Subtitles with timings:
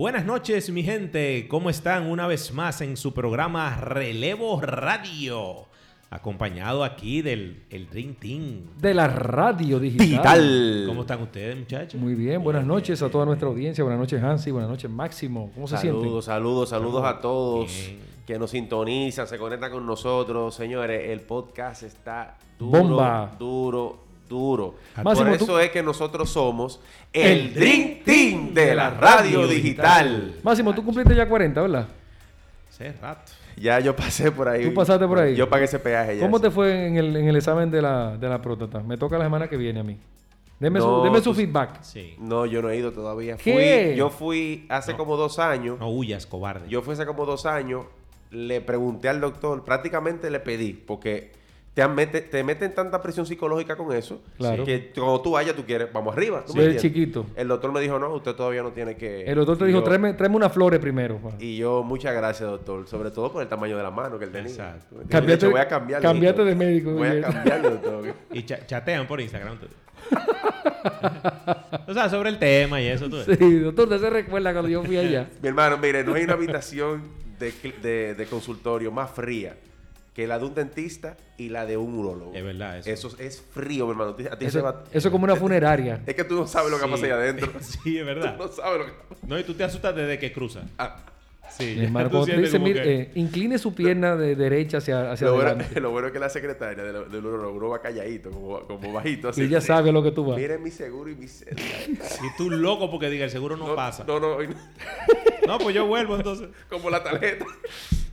[0.00, 1.46] Buenas noches, mi gente.
[1.46, 5.66] ¿Cómo están una vez más en su programa Relevo Radio?
[6.08, 8.62] Acompañado aquí del el Dream Team.
[8.80, 10.84] De la radio digital.
[10.86, 12.00] ¿Cómo están ustedes, muchachos?
[12.00, 13.84] Muy bien, buenas noches a toda nuestra audiencia.
[13.84, 14.50] Buenas noches, Hansi.
[14.50, 15.50] Buenas noches, Máximo.
[15.52, 16.22] ¿Cómo se Saludos, sienten?
[16.22, 18.00] saludos, saludos a todos Bien.
[18.26, 20.54] que nos sintonizan, se conectan con nosotros.
[20.54, 23.36] Señores, el podcast está duro, Bomba.
[23.38, 24.76] duro, duro.
[25.04, 26.80] Máximo, Por tú- eso es que nosotros somos
[27.12, 30.36] el, El Dream Team de la radio digital.
[30.42, 31.88] Máximo, tú cumpliste ya 40, ¿verdad?
[32.70, 33.32] Hace rato.
[33.56, 34.64] Ya yo pasé por ahí.
[34.64, 35.34] ¿Tú pasaste por ahí?
[35.36, 36.22] Yo pagué ese peaje ya.
[36.22, 38.80] ¿Cómo te fue en el, en el examen de la, de la próstata?
[38.80, 39.98] Me toca la semana que viene a mí.
[40.58, 41.82] Deme No, su, deme su tú- feedback.
[41.82, 42.14] Sí.
[42.18, 43.36] No, yo no he ido todavía.
[43.36, 43.88] ¿Qué?
[43.90, 44.98] Fui, yo fui hace No.
[44.98, 45.78] como dos años.
[45.78, 46.68] No huyas, cobarde.
[46.68, 47.84] Yo fui hace como dos años,
[48.30, 51.32] le pregunté al doctor, prácticamente le pedí, porque
[51.86, 54.64] te, mete- te meten tanta presión psicológica con eso, Claro.
[54.64, 56.44] que cuando tú vayas, tú quieres, vamos arriba.
[56.46, 56.82] ¿tú me entiendes?
[56.82, 57.26] chiquito.
[57.36, 59.24] El doctor me dijo, no, usted todavía no tiene que...
[59.24, 61.18] El doctor te Y dijo, yo- tráeme, tráeme unas flores primero.
[61.18, 61.30] pa.
[61.38, 64.30] Y yo, muchas gracias, doctor, sobre todo por el tamaño de la mano que él
[64.32, 64.50] tenía.
[64.50, 64.96] Exacto.
[65.08, 68.14] Cambiate- De hecho, voy a cambiarle, cambiate de médico, Voy a cambiarle, doctor.
[68.32, 69.58] Y cha- chatean por Instagram.
[71.86, 73.08] o sea, sobre el tema y eso.
[73.08, 73.16] Tú.
[73.22, 75.28] Sí, doctor, ¿te se recuerda cuando yo fui allá?
[75.42, 77.02] Mi hermano, mire, no hay una habitación
[77.38, 79.56] de- de consultorio más fría
[80.14, 82.32] que la de un dentista y la de un urólogo.
[82.34, 82.90] Es verdad, eso.
[82.90, 84.10] Eso es frío, mi hermano.
[84.10, 86.02] A ti se Eso, va- eso es como una funeraria.
[86.06, 86.90] Es que tú no sabes lo que Sí.
[86.90, 87.52] pasa ahí adentro.
[87.60, 88.36] Sí, es verdad.
[88.36, 88.92] Tú no sabes lo que
[89.26, 90.64] No, y tú te asustas desde que cruzas.
[90.78, 90.96] Ah,
[91.56, 91.74] Sí.
[91.76, 95.34] Mi hermano, Tú dice, mire, que- eh, incline su pierna de derecha hacia, hacia lo,
[95.34, 95.80] bueno, adelante.
[95.80, 99.30] lo bueno es que la secretaria del, urólogo uno va calladito, como, como bajito.
[99.30, 100.36] Así, Y ella sabe lo que tú vas.
[100.38, 101.64] Mire mi seguro y mi cédula.
[101.88, 104.04] Y tú loco porque diga, el seguro no, pasa.
[104.06, 104.48] No, no, no.
[105.46, 106.50] No, pues yo vuelvo entonces.
[106.68, 107.44] como la tarjeta.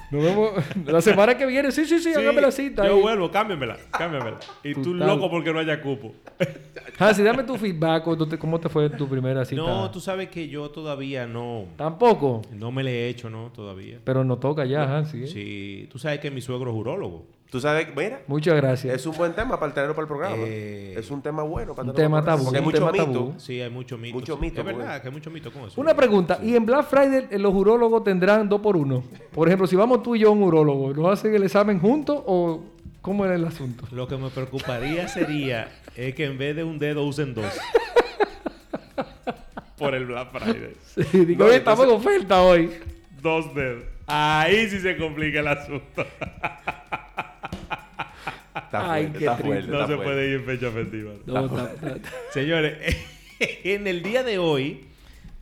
[0.10, 0.52] Nos vemos
[0.86, 1.72] la semana que viene.
[1.72, 2.86] Sí, sí, sí, Sí, hágame la cita.
[2.88, 3.02] Yo ahí.
[3.02, 4.38] vuelvo, cámbiamela, cámbiamela.
[4.64, 5.08] Y tú Total.
[5.08, 6.14] loco porque no haya cupo.
[7.00, 8.04] Hansi, dame tu feedback.
[8.04, 9.62] ¿Cómo te- ¿Cómo te fue tu primera cita?
[9.62, 12.42] No, tú sabes que yo todavía no, Tampoco.
[12.54, 13.52] no me le he hecho, ¿no?
[13.52, 14.00] Todavía.
[14.04, 15.24] Pero no toca ya, Hansi.
[15.24, 15.28] ¿eh?
[15.28, 17.26] Sí, tú sabes que mi suegro es urólogo.
[17.50, 18.94] Tú sabes, mira, Muchas gracias.
[18.94, 20.36] es un buen tema para tenerlo para el programa.
[20.40, 22.66] Eh, es un tema bueno para un tenerlo tema para el tabú, Porque hay un
[22.66, 23.06] mucho tema mito.
[23.06, 23.34] tabú.
[23.40, 24.14] Sí, hay mucho mito.
[24.16, 24.42] Mucho sí.
[24.42, 25.02] mito, Es verdad pues.
[25.02, 25.80] que hay mucho mito con eso.
[25.80, 26.40] Una pregunta.
[26.44, 29.02] ¿Y en Black Friday eh, los urólogos tendrán dos por uno?
[29.32, 32.22] Por ejemplo, si vamos tú y yo a un urólogo, ¿nos hacen el examen juntos
[32.26, 32.66] o
[33.02, 33.86] cómo es el asunto?
[33.92, 37.46] Lo que me preocuparía sería es que en vez de un dedo usen dos.
[39.78, 40.74] Por el Black Friday.
[41.12, 42.72] Sí, digo, No, "Oye, estamos en oferta hoy.
[43.22, 43.84] Dos dedos.
[44.08, 46.06] Ahí sí se complica el asunto.
[48.68, 49.48] Está Ay, fuerte, qué está triste.
[49.48, 49.68] fuerte.
[49.72, 50.14] No está se fuerte.
[50.14, 51.12] puede ir en fecha festiva.
[51.26, 52.96] No, está- está- Señores,
[53.40, 54.86] en el día de hoy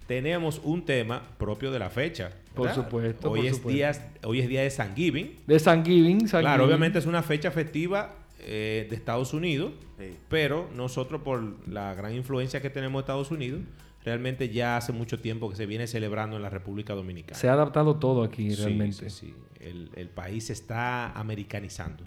[0.08, 2.32] tenemos un tema propio de la fecha.
[2.54, 3.76] Por supuesto, Hoy, por es supuesto.
[3.76, 4.68] Día, hoy es día de.
[4.68, 6.68] De San Giving, San Claro, Giving.
[6.70, 10.16] obviamente es una fecha festiva eh, de Estados Unidos, Sí.
[10.30, 13.62] pero nosotros por la gran influencia que tenemos de Estados Unidos,
[14.06, 17.38] realmente ya hace mucho tiempo que se viene celebrando en la República Dominicana.
[17.40, 19.10] Se ha adaptado todo aquí Sí, realmente.
[19.10, 19.34] sí, sí.
[19.60, 22.04] El, el país se está americanizando.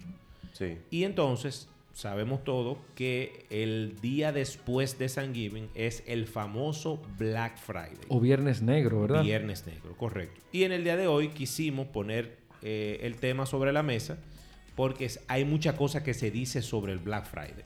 [0.58, 0.76] Sí.
[0.90, 8.06] Y entonces sabemos todo que el día después de Thanksgiving es el famoso Black Friday.
[8.08, 9.22] O Viernes Negro, ¿verdad?
[9.22, 10.40] Viernes negro, correcto.
[10.52, 14.18] Y en el día de hoy quisimos poner eh, el tema sobre la mesa
[14.74, 17.64] porque hay mucha cosa que se dice sobre el Black Friday.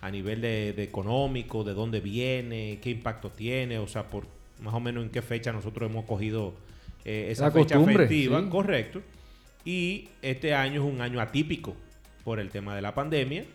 [0.00, 4.24] A nivel de, de económico, de dónde viene, qué impacto tiene, o sea, por
[4.60, 6.54] más o menos en qué fecha nosotros hemos cogido
[7.04, 8.48] eh, esa La fecha festiva, sí.
[8.48, 9.02] correcto.
[9.64, 11.74] Y este año es un año atípico
[12.28, 13.46] por el tema de la pandemia.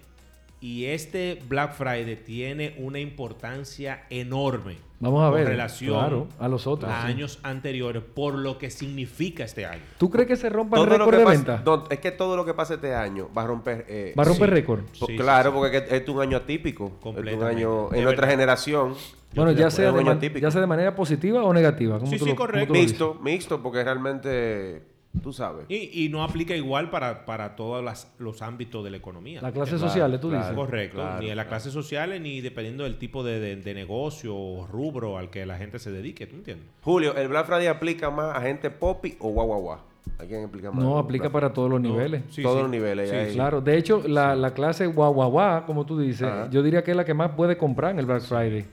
[0.59, 5.47] Y este Black Friday tiene una importancia enorme Vamos a con ver.
[5.49, 6.89] relación claro, a los otros.
[6.91, 7.07] a sí.
[7.09, 9.81] años anteriores por lo que significa este año.
[9.99, 11.61] ¿Tú crees que se rompa el Todo lo récord que de pasa- venta?
[11.63, 13.85] no, es que todo lo que pasa este año va a romper.
[13.89, 14.55] eh, ¿Va a romper sí.
[14.55, 14.81] récord?
[14.93, 16.93] Sí, claro, sí, porque es es un año atípico.
[17.03, 17.89] Es un año.
[17.91, 18.29] De En nuestra verdad.
[18.29, 18.95] generación.
[19.35, 21.99] Bueno, de ya sea, de ya sea de manera positiva o negativa.
[21.99, 22.73] ¿Cómo Sí, tú sí, lo- correcto.
[22.73, 24.92] Mixto, mixto, porque realmente.
[25.21, 25.65] Tú sabes.
[25.69, 29.41] Y, y no aplica igual para, para todos las- los ámbitos de la economía.
[29.41, 30.43] La clase Claro, social, tú claro.
[30.43, 30.57] dices.
[30.57, 31.49] Correcto, Claro, ni en las claro.
[31.49, 35.57] clases sociales, ni dependiendo del tipo de, de- de negocio o rubro al que la
[35.57, 36.67] gente se dedique, ¿tú entiendes?
[36.81, 39.79] Julio, ¿el Black Friday aplica más a gente popi o guau guau guau?
[40.19, 40.83] ¿A quién aplica más?
[40.83, 42.23] No, aplica Black para todos los No, niveles.
[42.29, 42.61] sí, Todos sí.
[42.63, 43.29] los niveles, Sí, ahí.
[43.29, 43.35] sí.
[43.35, 46.49] Claro, de hecho, la, la clase guau guau guau, como tú dices, Ajá.
[46.49, 48.65] yo diría que es la que más puede comprar en el Black Friday.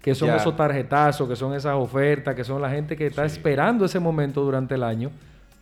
[0.00, 0.36] Que son Ya.
[0.36, 4.42] esos tarjetazos, que son esas ofertas, que son la gente que está esperando ese momento
[4.42, 5.10] durante el año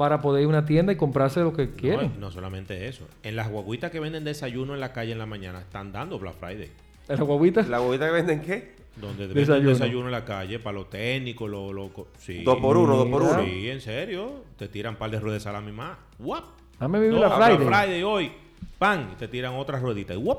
[0.00, 2.14] para poder ir a una tienda y comprarse lo que quieren.
[2.18, 3.06] no solamente eso.
[3.22, 6.36] En las guaguitas que venden desayuno en la calle en la mañana están dando Black
[6.40, 6.70] Friday.
[7.06, 7.68] ¿En las guaguitas?
[7.68, 8.76] ¿La bobita que venden qué?
[8.96, 9.52] Donde Desayuno.
[9.56, 11.90] venden desayuno en la calle para los técnicos, los...
[11.92, 12.42] co- sí.
[12.42, 13.44] Dos por uno, dos por uno.
[13.44, 14.42] Sí, en serio.
[14.56, 15.98] Te tiran un par de ruedas de salami más.
[16.18, 16.44] ¡Guap!
[16.78, 17.66] Dame vivir No, la Black Friday.
[17.66, 18.32] Friday hoy.
[18.78, 19.16] ¡Pan!
[19.18, 20.16] Te tiran otras rueditas.
[20.16, 20.38] ¡Guap!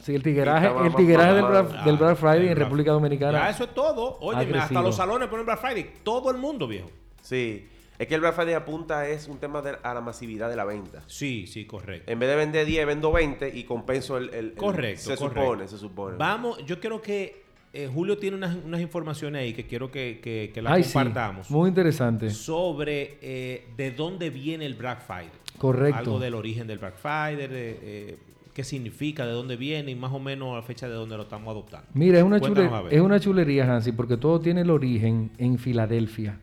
[0.00, 1.44] Sí, el tigueraje, el tigueraje del.
[1.44, 3.40] Black, del Black Friday en República Dominicana.
[3.40, 4.16] Ya eso es todo.
[4.22, 5.96] Oye, hasta los salones ponen Black Friday.
[6.02, 6.90] Todo el mundo, viejo.
[7.20, 7.68] Sí.
[8.02, 10.64] Es que el Black Friday apunta es un tema de, a la masividad de la
[10.64, 11.02] venta.
[11.06, 12.10] Sí, sí, correcto.
[12.10, 14.28] En vez de vender 10, vendo 20 y compenso el...
[14.30, 15.40] el- el- Correcto, Se correcto.
[15.40, 16.16] supone, se supone.
[16.16, 20.50] Vamos, yo creo que eh, Julio tiene unas, unas informaciones ahí que quiero que, que,
[20.52, 20.92] que las Ay, sí.
[20.94, 21.48] compartamos.
[21.48, 22.30] Muy interesante.
[22.30, 25.30] Sobre eh, de dónde viene el Black Friday.
[25.58, 25.98] Correcto.
[26.00, 28.16] Algo del origen del Black Friday, de, eh,
[28.52, 31.48] qué significa, de dónde viene y más o menos la fecha de dónde lo estamos
[31.52, 31.86] adoptando.
[31.94, 32.94] Mira, es una, chule- a ver.
[32.94, 36.40] es una chulería, Hansi, porque todo tiene el origen en Filadelfia,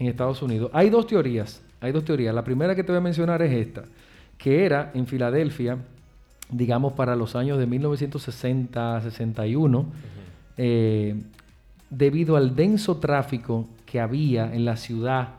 [0.00, 0.72] en Estados Unidos.
[0.72, 1.62] Hay dos teorías.
[1.80, 2.34] Hay dos teorías.
[2.34, 3.84] La primera que te voy a mencionar es esta,
[4.36, 5.78] que era en Filadelfia,
[6.50, 9.84] digamos, para los años de 1960-61,
[10.56, 11.14] eh,
[11.90, 15.34] debido al denso tráfico que había en la ciudad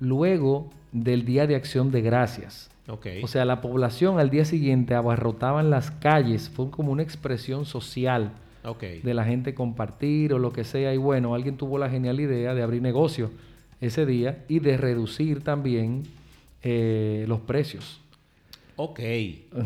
[0.00, 2.70] luego del Día de Acción de Gracias.
[2.88, 3.06] Ok.
[3.22, 8.32] O sea, la población al día siguiente abarrotaban las calles, fue como una expresión social
[9.02, 10.92] de la gente compartir o lo que sea.
[10.92, 13.30] Y bueno, alguien tuvo la genial idea de abrir negocio
[13.82, 16.04] ese día y de reducir también
[16.62, 18.00] eh, los precios.
[18.76, 19.00] Ok,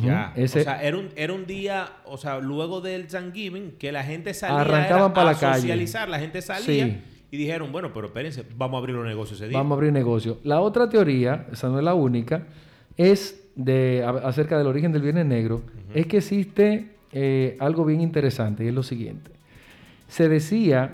[0.02, 0.32] ya.
[0.34, 4.02] ese- O sea, era un, era un día, o sea, luego del Thanksgiving, que la
[4.02, 5.60] gente salía Arrancaban para a la calle.
[5.60, 6.98] socializar, la gente salía Sí.
[7.30, 9.58] y dijeron, bueno, pero espérense, vamos a abrir los negocios ese día.
[9.58, 10.38] Vamos a abrir negocio.
[10.42, 12.46] La otra teoría, esa no es la única,
[12.96, 15.62] es de a- acerca del origen del Viernes Negro,
[15.94, 19.30] es que existe eh, algo bien interesante y es lo siguiente.
[20.08, 20.92] Se decía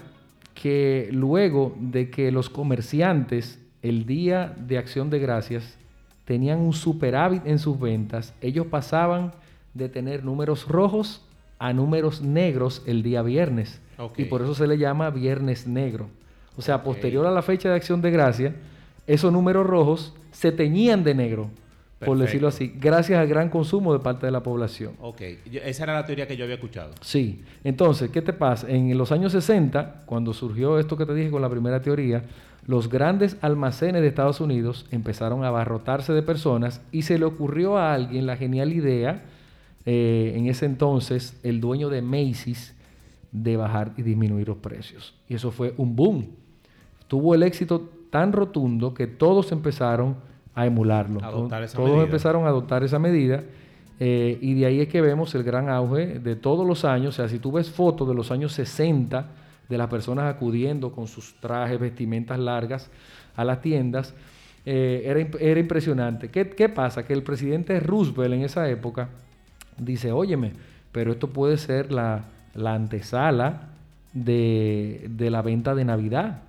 [0.55, 5.77] que luego de que los comerciantes el día de Acción de Gracias
[6.25, 9.33] tenían un superávit en sus ventas, ellos pasaban
[9.75, 11.23] de tener números rojos
[11.59, 13.81] a números negros el día viernes.
[14.17, 16.09] Y por eso se le llama Viernes Negro.
[16.57, 18.55] O sea, posterior a la fecha de Acción de Gracia,
[19.07, 21.51] esos números rojos se teñían de negro,
[22.05, 24.93] por decirlo así, gracias al gran consumo de parte de la población.
[25.01, 25.21] Ok,
[25.53, 26.93] esa era la teoría que yo había escuchado.
[27.01, 28.69] Sí, entonces, ¿qué te pasa?
[28.69, 32.25] En los años 60, cuando surgió esto que te dije con la primera teoría,
[32.67, 37.77] los grandes almacenes de Estados Unidos empezaron a abarrotarse de personas y se le ocurrió
[37.77, 39.25] a alguien la genial idea,
[39.85, 42.75] eh, en ese entonces, el dueño de Macy's,
[43.33, 45.15] de bajar y disminuir los precios.
[45.29, 46.29] Y eso fue un boom.
[47.09, 50.17] Tuvo el éxito tan rotundo que todos empezaron
[50.55, 51.21] a emularlo.
[51.23, 52.05] A adoptar esa todos medida.
[52.05, 53.43] empezaron a adoptar esa medida.
[54.01, 57.15] eh, y de ahí es que vemos el gran auge de todos los años.
[57.15, 59.27] O sea, si tú ves fotos de los años 60
[59.69, 62.91] de las personas acudiendo con sus trajes, vestimentas largas
[63.37, 64.13] a las tiendas,
[64.67, 66.29] eh, era, era impresionante.
[66.29, 67.05] ¿Qué, qué pasa?
[67.05, 69.09] Que el presidente Roosevelt en esa época
[69.79, 70.53] dice, óyeme,
[70.93, 73.69] pero esto puede ser la, la antesala
[74.13, 76.43] de, de la venta de Navidad.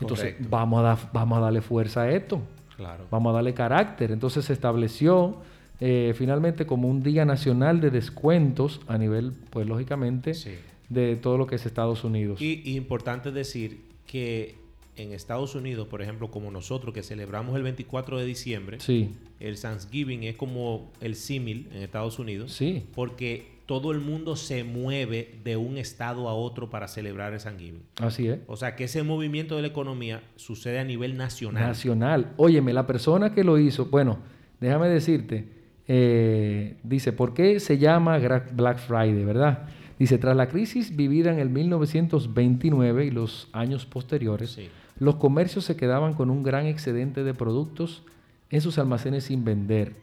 [0.00, 0.48] Entonces, Correcto.
[0.50, 2.40] vamos a, vamos a darle fuerza a esto.
[2.82, 3.06] Claro.
[3.10, 4.10] Vamos a darle carácter.
[4.10, 5.36] Entonces se estableció
[5.80, 10.50] eh, finalmente como un día nacional de descuentos a nivel, pues lógicamente, Sí.
[10.88, 12.40] de todo lo que es Estados Unidos.
[12.40, 14.56] Y, y importante decir que
[14.96, 19.58] en Estados Unidos, por ejemplo, como nosotros que celebramos el 24 de diciembre, Sí, el
[19.58, 22.52] Thanksgiving es como el símil en Estados Unidos.
[22.52, 27.40] sí, Porque todo el mundo se mueve de un estado a otro para celebrar el
[27.40, 27.82] Thanksgiving.
[28.02, 28.40] así es.
[28.46, 31.68] O sea que ese movimiento de la economía sucede a nivel nacional.
[31.68, 32.32] Nacional.
[32.36, 34.18] Óyeme, la persona que lo hizo, bueno,
[34.60, 35.48] déjame decirte,
[35.88, 38.18] eh, dice, ¿por qué se llama
[38.52, 39.68] Black Friday, verdad?
[39.98, 44.68] Dice, tras la crisis vivida en el 1929 y los años posteriores, Sí.
[44.98, 48.02] los comercios se quedaban con un gran excedente de productos
[48.50, 49.94] en sus almacenes sin vender.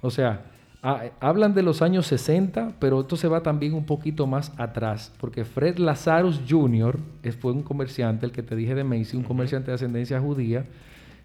[0.00, 0.44] O sea,
[0.82, 5.44] hablan de los años 60, pero esto se va también un poquito más atrás, porque
[5.44, 6.98] Fred Lazarus Jr.
[7.40, 10.64] fue un comerciante, el que te dije de Macy's, un comerciante de ascendencia judía,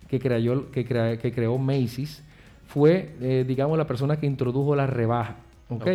[0.07, 2.23] que, creó, que, crea- que creó Macy's,
[2.67, 5.35] fue, eh, digamos, la persona que introdujo la rebaja.
[5.69, 5.85] ¿ok?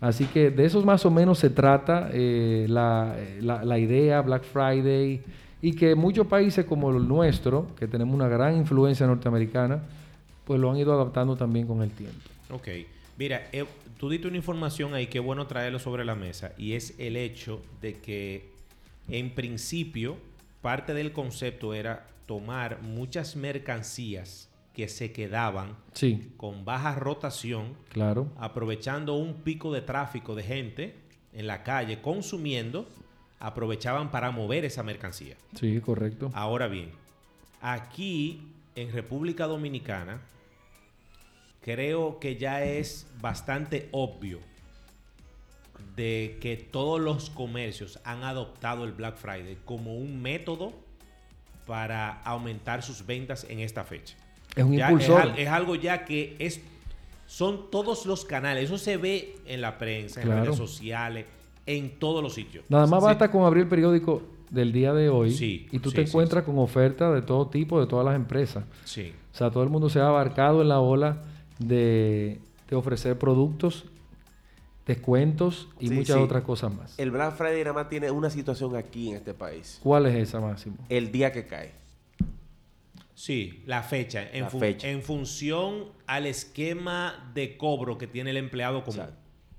[0.00, 4.20] Así que de esos más o menos se trata eh, la, eh, la- la idea
[4.20, 5.22] Black Friday
[5.62, 9.80] y que muchos países como el nuestro, que tenemos una gran influencia norteamericana,
[10.44, 12.18] pues lo han ido adaptando también con el tiempo.
[12.50, 12.68] Ok.
[13.16, 13.64] Mira, eh,
[13.98, 17.16] tú diste una información ahí que es bueno traerlo sobre la mesa y es el
[17.16, 18.50] hecho de que
[19.08, 20.16] en principio
[20.62, 28.28] parte del concepto era tomar muchas mercancías que se quedaban Sí, con baja rotación, claro.
[28.36, 30.94] aprovechando un pico de tráfico de gente
[31.32, 32.88] en la calle consumiendo,
[33.38, 35.36] aprovechaban para mover esa mercancía.
[35.54, 36.30] Sí, correcto.
[36.34, 36.90] Ahora bien,
[37.60, 38.40] aquí
[38.74, 40.20] en República Dominicana,
[41.64, 44.38] creo que ya es bastante obvio
[45.96, 50.72] de que todos los comercios han adoptado el Black Friday como un método
[51.66, 54.16] para aumentar sus ventas en esta fecha.
[54.54, 55.20] Es un Ya impulsor.
[55.20, 56.60] al- es algo ya que es
[57.26, 58.64] son todos los canales.
[58.64, 60.42] Eso se ve en la prensa, en Claro.
[60.44, 61.24] redes sociales,
[61.64, 62.66] en todos los sitios.
[62.68, 63.06] Nada más Sí.
[63.06, 66.44] basta con abrir el periódico del día de hoy Sí, y tú sí, te encuentras
[66.44, 68.64] con ofertas de todo tipo, de todas las empresas.
[68.84, 69.12] Sí.
[69.32, 71.22] O sea, todo el mundo se ha abarcado en la ola
[71.58, 73.84] de, de ofrecer productos,
[74.86, 76.22] descuentos y Sí, muchas sí.
[76.22, 76.98] otras cosas más.
[76.98, 79.80] El Black Friday nada más tiene una situación aquí en este país.
[79.82, 80.76] ¿Cuál es esa, Máximo?
[80.88, 81.72] El día que cae.
[83.14, 84.28] Sí, la fecha.
[84.32, 84.88] En, La fecha.
[84.88, 89.06] en función al esquema de cobro que tiene el empleado común.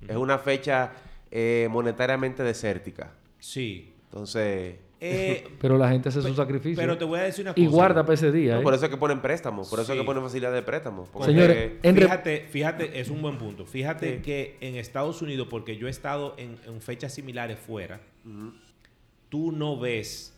[0.07, 0.91] Es una fecha
[1.31, 3.13] eh, monetariamente desértica.
[3.39, 3.93] Sí.
[4.05, 7.61] Entonces, Eh, Pero la gente hace su sacrificio pero te voy a decir una cosa.
[7.61, 8.53] y guarda para ese día.
[8.55, 8.63] no, ¿eh?
[8.63, 11.07] por eso es que ponen préstamos, por eso es que ponen facilidad de préstamo.
[11.23, 13.65] Señores, Fíjate, fíjate, es un buen punto.
[13.65, 14.21] Fíjate Sí.
[14.21, 18.53] que en Estados Unidos, porque yo he estado en, en fechas similares fuera, Ujú.
[19.29, 20.33] tú no ves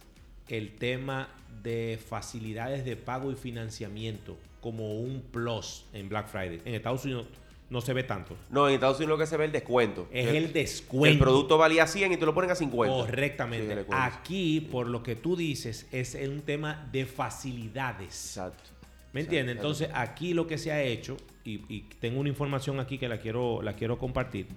[0.50, 1.30] el tema
[1.64, 6.62] de facilidades de pago y financiamiento como un plus en Black Friday.
[6.66, 7.28] En Estados Unidos
[7.70, 8.38] no se ve tanto.
[8.50, 10.08] No, en Estados Unidos lo que se ve es el descuento.
[10.12, 11.12] Es el descuento.
[11.14, 12.94] El producto valía 100 y te lo ponen a 50.
[12.96, 13.86] Sí, Correctamente.
[13.92, 18.08] Aquí, por lo que tú dices, es un tema de facilidades.
[18.38, 18.70] Exacto.
[19.14, 19.56] ¿Me entiendes?
[19.56, 23.20] Entonces, aquí lo que se ha hecho, y, y tengo una información aquí que la
[23.20, 24.48] quiero, la quiero compartir,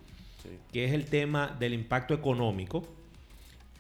[0.42, 0.48] Sí.
[0.72, 2.82] que es el tema del impacto económico.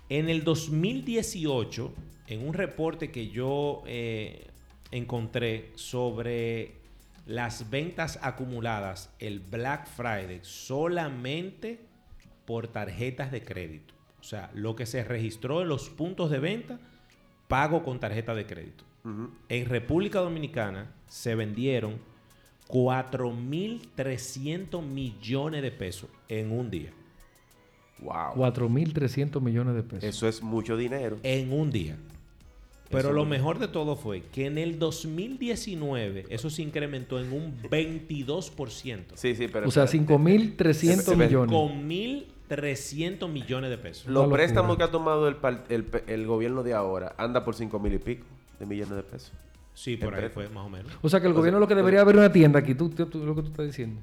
[0.08, 1.92] En el 2018,
[2.26, 4.46] en un reporte que yo eh,
[4.90, 6.79] encontré sobre
[7.30, 11.78] las ventas acumuladas el Black Friday solamente
[12.44, 13.94] por tarjetas de crédito.
[14.18, 16.80] O sea, lo que se registró en los puntos de venta,
[17.46, 18.82] pago con tarjeta de crédito.
[19.48, 22.00] En República Dominicana se vendieron
[22.68, 26.90] 4.300 millones de pesos en un día.
[28.00, 28.34] Wow.
[28.34, 30.04] 4.300 millones de pesos.
[30.04, 31.20] Eso es mucho dinero.
[31.22, 31.96] En un día.
[32.90, 37.56] Pero lo mejor de todo fue que en el 2019 eso se incrementó en un
[37.62, 39.00] 22%.
[39.14, 39.68] Sí, sí, pero.
[39.68, 40.12] o sea, espérate.
[40.14, 41.54] 5.300 Espera, millones.
[41.56, 44.06] Con 1.300 millones de pesos.
[44.06, 44.86] Los Una préstamos locura.
[44.86, 48.26] que ha tomado el, gobierno de ahora anda por 5 mil y pico
[48.58, 49.32] de millones de pesos.
[49.72, 50.92] Sí, por ahí fue más o menos.
[51.00, 52.90] O sea que el O sea, gobierno lo que debería haber una tienda aquí, tú,
[52.90, 54.00] tú- tú- lo que tú estás diciendo.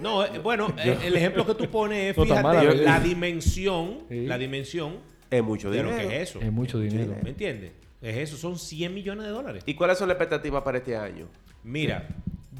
[0.00, 4.26] No, eh, bueno, eh, el ejemplo que tú pones es, fíjate, la dimensión, Sí.
[4.26, 4.96] la dimensión
[5.30, 5.94] Es mucho de dinero.
[6.02, 6.40] lo que es eso.
[6.40, 7.14] Es mucho dinero.
[7.22, 7.72] ¿Me entiendes?
[8.02, 9.62] Es eso, son 100 millones de dólares.
[9.64, 11.28] ¿Y cuáles son las expectativas para este año?
[11.62, 12.08] Mira,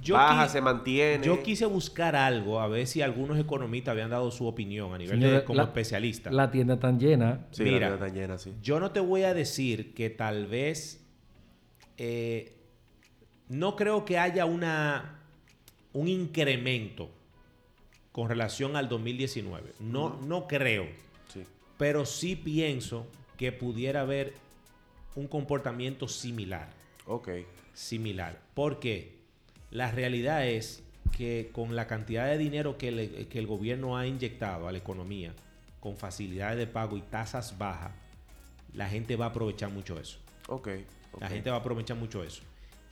[0.00, 1.24] yo, Baja, se mantiene.
[1.26, 5.18] yo quise buscar algo, a ver si algunos economistas habían dado su opinión a nivel
[5.20, 6.30] de como la- especialista.
[6.30, 7.46] La tienda tan llena.
[7.50, 7.90] Sí, Mira.
[7.90, 8.52] la tienda está llena, sí.
[8.62, 11.04] Yo no te voy a decir que tal vez
[11.98, 12.52] eh,
[13.48, 15.18] no creo que haya una
[15.92, 17.10] un incremento
[18.12, 19.72] con relación al 2019.
[19.80, 20.86] No, no creo.
[21.28, 21.42] sí.
[21.78, 23.06] Pero sí pienso
[23.36, 24.34] que pudiera haber
[25.14, 26.68] un comportamiento similar.
[27.06, 27.28] Ok.
[27.74, 28.38] Similar.
[28.54, 29.16] Porque
[29.70, 30.82] la realidad es
[31.16, 34.78] que con la cantidad de dinero que, le- que el gobierno ha inyectado a la
[34.78, 35.34] economía,
[35.80, 37.92] con facilidades de pago y tasas bajas,
[38.72, 40.18] la gente va a aprovechar mucho eso.
[40.48, 40.68] Ok.
[41.20, 42.42] La gente va a aprovechar mucho eso.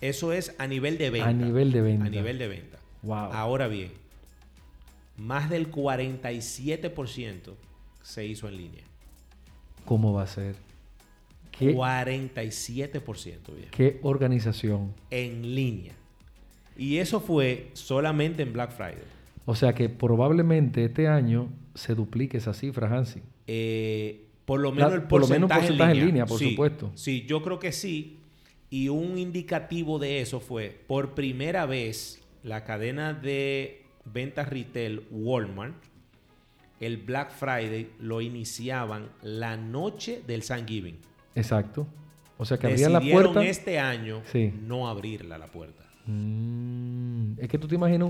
[0.00, 1.28] Eso es a nivel de venta.
[1.28, 2.04] A nivel de venta.
[2.04, 2.78] A nivel de venta.
[3.02, 3.32] Wow.
[3.32, 3.90] Ahora bien,
[5.18, 7.54] más del 47%
[8.02, 8.84] se hizo en línea.
[9.84, 10.56] ¿Cómo va a ser?
[11.50, 13.70] ¿Qué, 47%, viejo.
[13.72, 14.94] qué organización?
[15.10, 15.92] En línea.
[16.76, 19.02] Y eso fue solamente en Black Friday.
[19.44, 23.22] O sea que probablemente este año se duplique esa cifra, Hansi.
[23.46, 26.92] Eh, Por lo menos el por lo menos porcentaje, porcentaje en línea, por Sí, supuesto.
[26.94, 28.18] Sí, yo creo que sí.
[28.70, 35.74] Y un indicativo de eso fue, por primera vez, la cadena de ventas retail Walmart,
[36.80, 40.96] el Black Friday lo iniciaban la noche del Thanksgiving.
[41.34, 41.86] Exacto.
[42.36, 43.44] O sea, que abrían la puerta.
[43.44, 44.52] este año Sí.
[44.62, 45.84] no abrirla la puerta.
[46.06, 48.08] Mm, es que tú te imaginas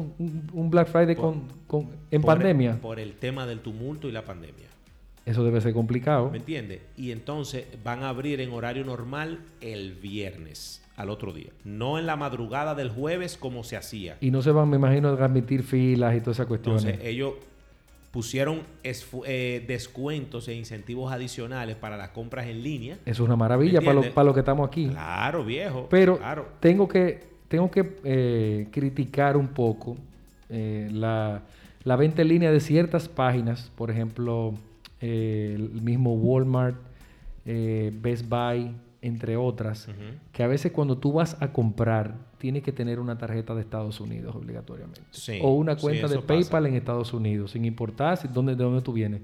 [0.52, 2.81] un, Black Friday Por- con, con- en Por el- pandemia.
[2.81, 4.67] por el tema del tumulto y la pandemia.
[5.25, 6.31] Eso debe ser complicado.
[6.31, 6.81] ¿Me entiendes?
[6.97, 11.50] Y entonces van a abrir en horario normal el viernes al otro día.
[11.64, 14.19] No en la madrugada del jueves como se hacía.
[14.21, 16.85] Y no se van, me imagino, a transmitir filas y todas esas cuestiones.
[16.85, 17.35] Entonces ellos
[18.11, 22.95] pusieron eh, descuentos e incentivos adicionales para las compras en línea.
[23.07, 24.14] Eso es una maravilla ¿Me para lo, entiendes?
[24.14, 24.88] para lo que estamos aquí.
[24.88, 25.87] Claro, viejo.
[25.88, 26.49] Pero claro.
[26.59, 29.97] tengo que, tengo que eh, criticar un poco
[30.49, 31.43] eh, la,
[31.85, 34.52] la venta en línea de ciertas páginas, por ejemplo,
[35.00, 36.75] el mismo Walmart,
[37.45, 39.88] Best Buy, entre otras,
[40.33, 44.00] que a veces cuando tú vas a comprar, tienes que tener una tarjeta de Estados
[44.00, 45.00] Unidos obligatoriamente.
[45.12, 46.26] Sí, o una sí, cuenta de pasa.
[46.26, 49.21] PayPal en Estados Unidos, sin importar si, dónde, de dónde tú vienes.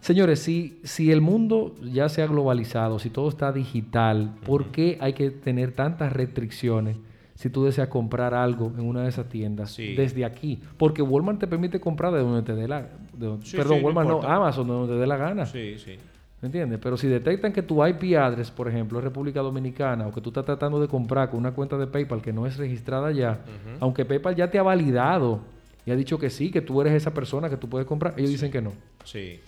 [0.00, 4.98] Señores, si, si el mundo ya se ha globalizado, si todo está digital, ¿por qué
[5.00, 6.96] hay que tener tantas restricciones
[7.34, 9.94] si tú deseas comprar algo en una de esas tiendas Sí.
[9.94, 10.60] desde aquí?
[10.76, 12.82] Porque Walmart te permite comprar de donde te dé la...
[12.82, 14.22] de donde- Sí, perdón, sí, Walmart no.
[14.22, 15.46] Amazon, de donde te dé la gana.
[15.46, 15.96] Sí, sí.
[16.44, 16.78] ¿Me entiendes?
[16.82, 20.28] Pero si detectan que tu IP address, por ejemplo, es República Dominicana o que tú
[20.28, 23.40] estás tratando de comprar con una cuenta de PayPal que no es registrada ya,
[23.80, 25.40] aunque PayPal ya te ha validado
[25.86, 28.28] y ha dicho que sí, que tú eres esa persona que tú puedes comprar, ellos
[28.28, 28.74] dicen que no.
[29.04, 29.40] Sí.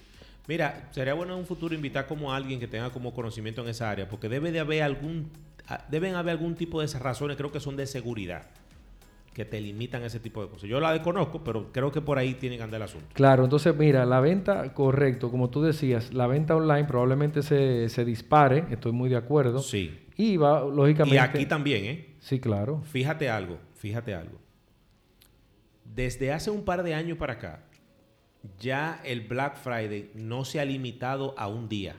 [0.49, 3.69] Mira, sería bueno en un futuro invitar como a alguien que tenga como conocimiento en
[3.69, 5.29] esa área, porque debe de haber algún,
[5.69, 8.47] ah, deben haber algún tipo de esas razones, creo que son de seguridad,
[9.37, 10.67] que te limitan ese tipo de cosas.
[10.67, 13.09] Yo la desconozco, pero creo que por ahí tiene que andar el asunto.
[13.13, 18.07] Claro, entonces mira, la venta, correcto, como tú decías, la venta online probablemente se, se
[18.07, 19.59] dispare, estoy muy de acuerdo.
[19.59, 20.07] Sí.
[20.17, 21.17] Y va, lógicamente...
[21.17, 22.15] Y aquí también, ¿eh?
[22.19, 22.81] Sí, claro.
[22.85, 24.39] Fíjate algo, fíjate algo.
[25.85, 27.63] Desde hace un par de años para acá,
[28.59, 31.97] ya el Black Friday no se ha limitado a un día.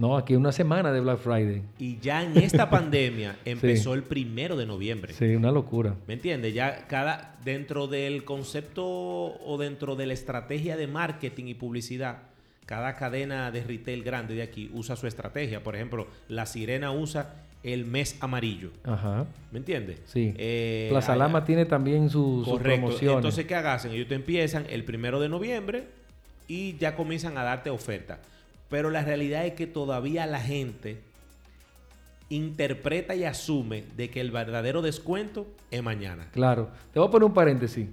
[0.00, 1.62] No, aquí una semana de Black Friday.
[1.78, 5.12] Y ya en esta pandemia empezó el primero de noviembre.
[5.12, 5.94] Sí, una locura.
[6.06, 6.54] ¿Me entiendes?
[6.54, 12.16] Ya cada dentro del concepto o dentro de la estrategia de marketing y publicidad,
[12.64, 15.62] cada cadena de retail grande de aquí usa su estrategia.
[15.62, 18.70] Por ejemplo, La Sirena usa el mes amarillo.
[18.84, 19.26] Ajá.
[19.52, 20.00] ¿Me entiendes?
[20.06, 20.32] Sí.
[20.38, 22.80] Eh, Plaza Lama tiene también su- sus Correcto.
[22.86, 23.16] promociones.
[23.16, 23.92] Entonces, ¿qué hacen?
[23.92, 25.88] Ellos te empiezan el primero de noviembre
[26.48, 28.18] y ya comienzan a darte oferta.
[28.70, 31.00] Pero la realidad es que todavía la gente
[32.28, 36.28] interpreta y asume de que el verdadero descuento es mañana.
[36.32, 36.68] Claro.
[36.92, 37.88] Te voy a poner un paréntesis.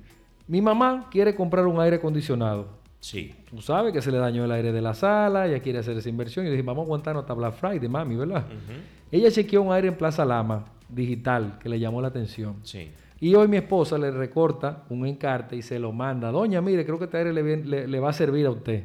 [0.47, 2.67] Mi mamá quiere comprar un aire acondicionado.
[2.99, 3.33] Sí.
[3.49, 6.09] Tú sabes que se le dañó el aire de la sala, ella quiere hacer esa
[6.09, 6.45] inversión.
[6.45, 8.45] Y le dije, vamos a aguantarnos hasta Black Friday, mami, ¿verdad?
[8.45, 8.79] Ujú.
[9.11, 12.57] Ella chequeó un aire en Plaza Lama, digital, que le llamó la atención.
[12.63, 12.91] Sí.
[13.19, 16.31] Y hoy mi esposa le recorta un encarte y se lo manda.
[16.31, 18.83] Doña, mire, creo que este aire le- le va a servir a usted.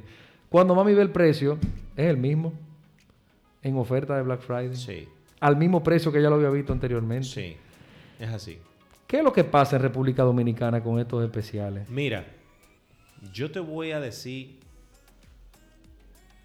[0.48, 1.58] Cuando mami ve el precio,
[1.96, 2.52] es el mismo.
[3.62, 4.74] En oferta de Black Friday.
[4.76, 5.08] Sí.
[5.40, 7.26] Al mismo precio que ella lo había visto anteriormente.
[7.28, 7.56] Sí.
[8.18, 8.58] Es así.
[9.06, 11.88] ¿Qué es lo que pasa en República Dominicana con estos especiales?
[11.88, 12.24] Mira,
[13.32, 14.58] yo te voy a decir.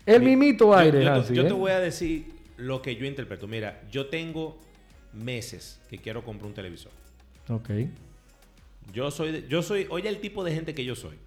[0.05, 1.45] El Mi- mimito aire, yo, yo ¿eh?
[1.47, 2.25] te voy a decir
[2.57, 3.47] lo que yo interpreto.
[3.47, 4.57] Mira, yo tengo
[5.13, 6.91] meses que quiero comprar un televisor.
[7.49, 7.69] Ok.
[8.93, 11.17] Yo soy, de- yo soy, oye el tipo de gente que yo soy.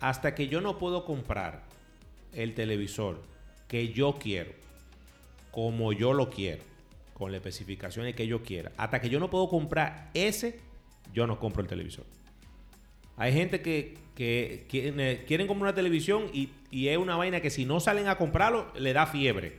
[0.00, 1.62] Hasta que yo no puedo comprar
[2.34, 3.22] el televisor
[3.68, 4.52] que yo quiero,
[5.50, 6.62] como yo lo quiero,
[7.14, 10.60] con las especificaciones que yo quiera, hasta que yo no puedo comprar ese,
[11.12, 12.04] yo no compro el televisor.
[13.16, 17.50] Hay gente que, que quieren, quieren comprar una televisión y, y es una vaina que
[17.50, 19.58] si no salen a comprarlo, le da fiebre.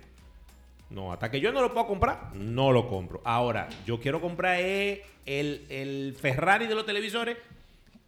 [0.90, 3.22] No, hasta que yo no lo puedo comprar, no lo compro.
[3.24, 7.38] Ahora, yo quiero comprar el, el Ferrari de los televisores,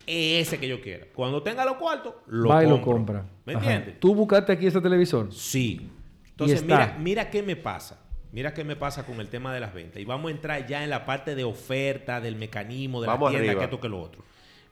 [0.07, 1.05] ese que yo quiera.
[1.13, 2.77] Cuando tenga los cuartos, lo Va y compro.
[2.91, 3.25] lo compra.
[3.45, 3.61] ¿Me Ajá.
[3.73, 3.99] entiendes?
[3.99, 5.33] ¿Tú buscaste aquí ese televisor?
[5.33, 5.89] Sí.
[6.31, 7.99] Entonces, mira, mira qué me pasa.
[8.31, 10.01] Mira qué me pasa con el tema de las ventas.
[10.01, 13.37] Y vamos a entrar ya en la parte de oferta, del mecanismo, de Vamos la
[13.37, 13.61] tienda, arriba.
[13.61, 14.23] que esto que lo otro.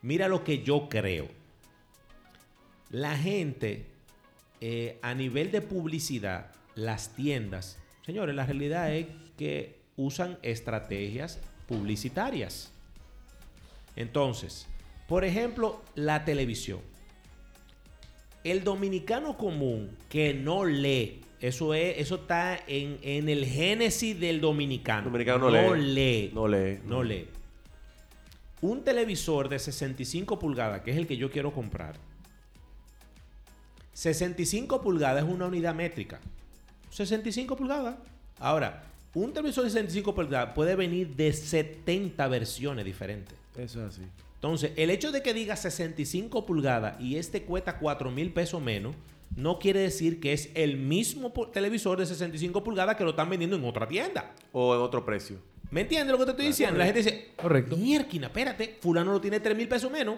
[0.02, 1.28] Mira lo que yo creo.
[2.90, 3.86] La gente,
[4.60, 9.06] eh, a nivel de publicidad, las tiendas, señores, la realidad es
[9.38, 12.74] que usan estrategias publicitarias.
[13.96, 14.68] Entonces,
[15.12, 16.80] por ejemplo, la televisión.
[18.46, 24.40] El dominicano común que no lee, eso es, eso está en, en el génesis del
[24.40, 25.04] dominicano.
[25.04, 25.94] Dominicano no no lee.
[25.94, 26.32] lee.
[26.34, 26.80] No lee.
[26.86, 27.28] No lee.
[28.62, 31.98] Un televisor de 65 pulgadas, que es el que yo quiero comprar,
[33.92, 36.22] 65 pulgadas es una unidad métrica.
[36.90, 37.98] 65 pulgadas.
[38.40, 43.38] Ahora, un televisor de 65 pulgadas puede venir de 70 versiones diferentes.
[43.58, 44.04] Eso es así.
[44.42, 48.96] Entonces, el hecho de que diga 65 pulgadas y este cuesta 4 mil pesos menos,
[49.36, 53.56] no quiere decir que es el mismo televisor de 65 pulgadas que lo están vendiendo
[53.56, 54.34] en otra tienda.
[54.52, 55.38] O en otro precio.
[55.72, 56.78] ¿Me entiendes lo que te estoy diciendo?
[56.78, 57.78] La gente dice, Correcto.
[57.78, 60.16] Mierquina, espérate, fulano lo tiene 3 mil pesos menos.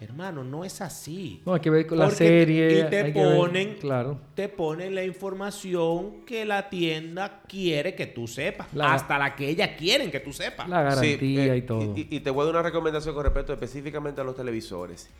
[0.00, 1.42] Hermano, no es así.
[1.44, 2.80] No, hay que ver con la Porque- serie.
[2.86, 4.20] Y te hay que ver- ponen, claro.
[4.36, 8.68] te ponen la información que la tienda quiere que tú sepas.
[8.72, 10.68] La- hasta la que ellas quieren que tú sepas.
[10.68, 11.94] La garantía Sí, eh, y todo.
[11.96, 15.10] Y, y te voy a dar una recomendación con respecto específicamente a los televisores.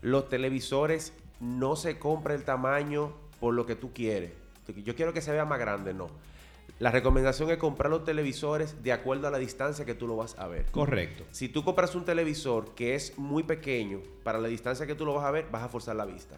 [0.00, 4.30] Los televisores no se compra el tamaño por lo que tú quieres.
[4.82, 6.08] Yo quiero que se vea más grande, no.
[6.80, 10.36] La recomendación es comprar los televisores de acuerdo a la distancia que tú lo vas
[10.38, 10.66] a ver.
[10.72, 11.22] Correcto.
[11.30, 15.14] Si tú compras un televisor que es muy pequeño para la distancia que tú lo
[15.14, 16.36] vas a ver, vas a forzar la vista.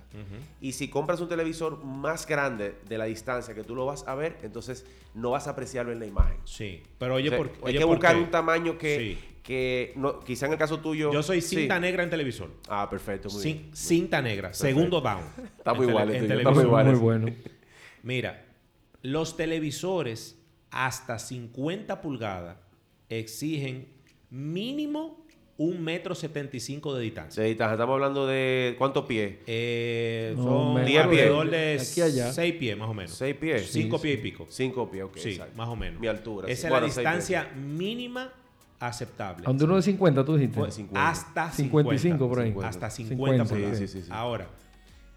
[0.61, 4.15] Y si compras un televisor más grande de la distancia que tú lo vas a
[4.15, 6.37] ver, entonces no vas a apreciarlo en la imagen.
[6.45, 6.83] Sí.
[6.99, 8.21] Pero oye, O sea, por, hay oye, que ¿por buscar qué?
[8.21, 9.39] un tamaño que, Sí.
[9.43, 11.13] que no, quizá en el caso tuyo.
[11.13, 11.57] Yo soy sí.
[11.57, 12.51] cinta negra en televisor.
[12.69, 13.71] Ah, perfecto, muy bien.
[13.73, 14.53] cinta negra.
[14.53, 15.25] Segundo down.
[15.57, 16.93] Estamos iguales, estamos iguales.
[16.93, 17.33] Muy bueno.
[18.03, 18.45] Mira,
[19.11, 20.39] los televisores
[20.71, 22.57] hasta 50 pulgadas
[23.09, 23.89] exigen
[24.31, 25.25] mínimo
[25.59, 27.43] un metro 75 de distancia.
[27.43, 29.37] Sí, está- estamos hablando de cuántos pies.
[29.47, 32.33] Eh, No, son menos de- alrededor de de aquí a allá.
[32.33, 33.13] 6 pies más o menos.
[33.13, 33.71] ¿Seis pies?
[33.71, 34.21] Cinco Sí, pies sí.
[34.21, 34.47] y pico.
[34.51, 35.17] Cinco pies, ok.
[35.17, 35.57] Sí, exacto.
[35.57, 35.99] más o menos.
[36.01, 36.47] Mi altura.
[36.49, 36.67] Esa sí.
[36.67, 38.33] es Bueno, la distancia mínima
[38.81, 39.45] aceptable.
[39.47, 40.59] Donde uno de 50, tú dijiste.
[40.61, 41.09] Fue 50.
[41.09, 42.55] Hasta 55 por ahí.
[42.63, 43.79] Hasta 50, 50, pulgadas.
[43.79, 44.09] sí, sí, sí, sí.
[44.13, 44.49] Ahora,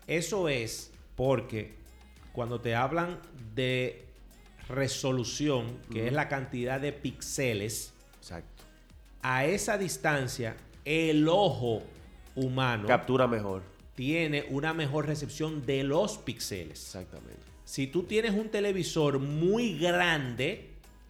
[0.08, 1.74] eso es porque
[2.34, 3.20] cuando te hablan
[3.56, 4.06] de
[4.68, 8.64] resolución, que es la cantidad de píxeles, Exacto.
[9.22, 11.82] a esa distancia el ojo
[12.36, 13.62] humano Captura mejor.
[13.96, 16.84] tiene una mejor recepción de los píxeles.
[16.84, 17.42] Exactamente.
[17.66, 20.70] Si tú tienes un televisor muy grande,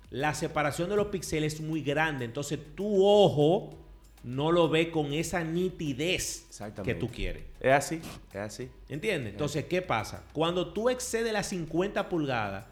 [0.10, 2.26] la separación de los píxeles es muy grande.
[2.26, 3.78] Entonces tu ojo
[4.24, 6.48] no lo ve con esa nitidez
[6.84, 7.44] que tú quieres.
[7.60, 8.02] Es así,
[8.32, 8.70] es así.
[8.90, 9.32] ¿Entiendes?
[9.34, 10.24] Entonces, ¿qué pasa?
[10.34, 12.66] Cuando tú excedes las 50 pulgadas,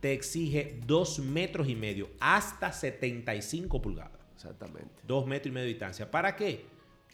[0.00, 4.12] te exige 2 metros y medio hasta 75 pulgadas.
[4.34, 4.90] Exactamente.
[5.06, 6.10] 2 metros y medio de distancia.
[6.10, 6.64] ¿Para qué?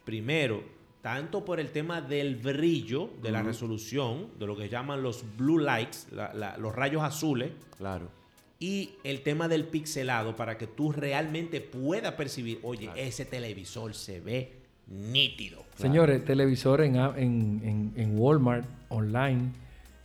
[0.05, 0.63] Primero,
[1.03, 5.59] tanto por el tema del brillo, de la resolución, de lo que llaman los blue
[5.59, 8.09] lights, la- la- los rayos azules, Claro.
[8.61, 14.21] Y el tema del pixelado para que tú realmente puedas percibir, oye, ese televisor se
[14.21, 14.53] ve
[14.87, 15.65] nítido.
[15.77, 19.51] Señores, televisor en, en, en- en Walmart online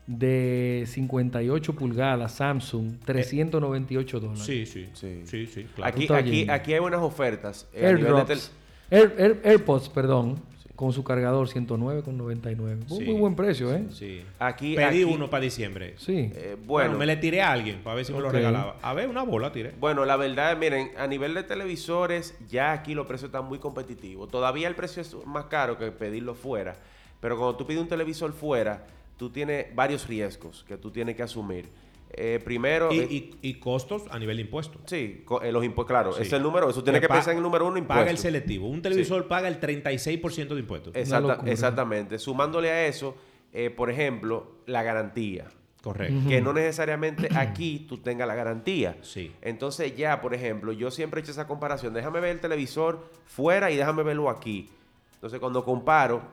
[0.08, 4.44] de 58 pulgadas Samsung, 398 dólares.
[4.46, 5.22] Sí, sí, Sí.
[5.26, 5.92] sí, sí, claro.
[5.94, 7.68] Aquí, aquí, aquí hay buenas ofertas.
[7.74, 8.52] eh, a nivel de AirDrops.
[8.90, 10.40] tel- Air- Air- AirPods, perdón,
[10.76, 12.76] con su cargador 109,99.
[12.88, 13.04] Muy, Sí.
[13.06, 13.86] muy buen precio, ¿eh?
[13.92, 14.24] Sí.
[14.40, 15.96] Aquí, Pedí aquí- uno para diciembre.
[15.98, 16.32] Sí.
[16.36, 18.76] eh, Bueno, bueno, me le tiré a alguien para ver si me lo regalaba.
[18.82, 19.74] A ver, una bola tiré.
[19.80, 24.30] bueno, la verdad, miren, a nivel de televisores, ya aquí los precios están muy competitivos.
[24.30, 26.76] Todavía el precio es más caro que pedirlo fuera.
[27.22, 28.86] Pero cuando tú pides un televisor fuera,
[29.18, 31.70] tú tienes varios riesgos que tú tienes que asumir.
[32.18, 34.82] Eh, primero, Y, eh, y- y costos a nivel de impuestos.
[34.86, 36.22] sí, eh, los impuestos, claro, Sí.
[36.22, 38.02] es el número, eso tiene que pensar en el número uno, impuestos.
[38.02, 38.68] Paga el selectivo.
[38.70, 40.96] Un televisor paga el 36% de impuestos.
[40.96, 42.18] Exacta- exactamente.
[42.20, 43.16] Sumándole a eso,
[43.52, 45.46] eh, por ejemplo, la garantía.
[45.82, 46.30] Correcto.
[46.30, 48.98] Que no necesariamente aquí tú tengas la garantía.
[49.02, 49.32] Sí.
[49.42, 51.94] Entonces ya, por ejemplo, yo siempre he hecho esa comparación.
[51.94, 54.70] Déjame ver el televisor fuera y déjame verlo aquí.
[55.16, 56.24] Entonces cuando comparo,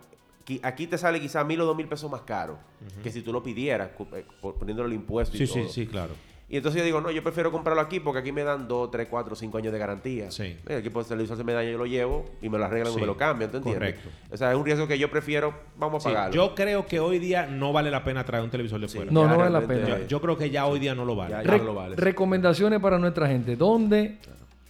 [0.62, 2.58] aquí te sale quizá mil o dos mil pesos más caro
[3.02, 5.68] que si tú lo pidieras, eh, poniéndole el impuesto y Sí, sí, todo.
[5.70, 6.14] sí, claro.
[6.48, 9.08] Y entonces yo digo, no, yo prefiero comprarlo aquí porque aquí me dan 2, 3,
[9.08, 10.30] 4, 5 años de garantía.
[10.30, 10.58] Sí.
[10.66, 12.92] Mira, aquí por el televisor se me daña, yo lo llevo y me lo arreglan
[12.92, 13.94] Sí, o me lo cambian, ¿tú entiendes?
[13.94, 14.10] correcto.
[14.30, 16.34] O sea, es un riesgo que yo prefiero, vamos a Sí, pagarlo.
[16.34, 19.10] yo creo que hoy día no vale la pena traer un televisor de Sí, fuera.
[19.10, 19.88] No, ya no vale la pena.
[20.00, 21.30] Yo, yo creo que ya hoy día no lo vale.
[21.30, 21.96] Ya, Re- no lo vale.
[21.96, 23.56] Recomendaciones para nuestra gente.
[23.56, 24.18] ¿Dónde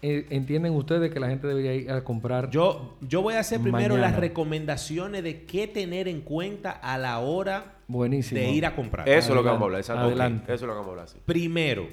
[0.02, 2.50] eh, entienden ustedes que la gente debería ir a comprar?
[2.50, 4.10] Yo, yo voy a hacer primero Mañana.
[4.10, 8.40] las recomendaciones de qué tener en cuenta a la hora Buenísimo.
[8.40, 9.08] de ir a comprar.
[9.08, 9.80] Eso es lo que vamos a hablar.
[9.80, 10.02] exacto.
[10.02, 10.44] adelante.
[10.52, 11.18] Eso es lo que vamos a hablar, sí.
[11.24, 11.86] Primero,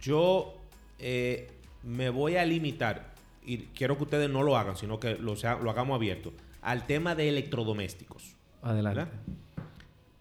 [0.00, 0.54] yo
[0.98, 1.48] eh,
[1.82, 5.58] me voy a limitar, y quiero que ustedes no lo hagan, sino que lo, sea-
[5.58, 6.32] lo hagamos abierto,
[6.62, 8.36] al tema de electrodomésticos.
[8.62, 9.00] Adelante.
[9.00, 9.12] ¿verdad?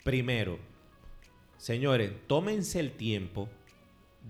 [0.03, 0.57] Primero,
[1.57, 3.49] señores, tómense el tiempo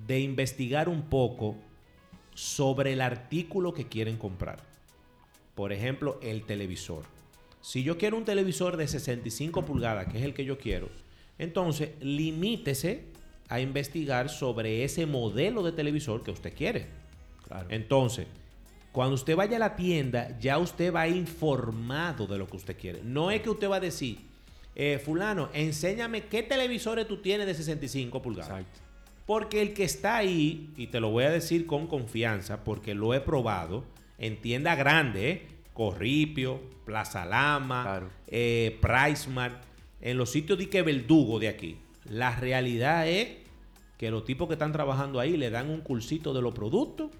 [0.07, 1.55] de investigar un poco
[2.39, 4.63] sobre el artículo que quieren comprar.
[5.55, 7.03] Por ejemplo, el televisor.
[7.59, 10.87] Si yo quiero un televisor de 65 pulgadas, que es el que yo quiero,
[11.37, 13.03] entonces limítese
[13.49, 16.85] a investigar sobre ese modelo de televisor que usted quiere.
[17.67, 18.25] Entonces,
[18.93, 23.01] cuando usted vaya a la tienda, ya usted va informado de lo que usted quiere.
[23.03, 24.17] No es que usted va a decir,
[24.75, 28.61] eh, fulano, enséñame qué televisores tú tienes de 65 pulgadas.
[28.61, 28.88] Exacto.
[29.29, 33.13] Porque el que está ahí, y te lo voy a decir con confianza, porque lo
[33.13, 33.83] he probado,
[34.17, 35.47] en tienda grande, ¿eh?
[35.71, 38.09] Corripio, Plaza Lama, Claro.
[38.25, 39.61] eh, Pricemart,
[40.01, 41.77] en los sitios de que verdugo de aquí.
[42.05, 43.27] La realidad es
[43.99, 47.11] que los tipos que están trabajando ahí le dan un cursito de los productos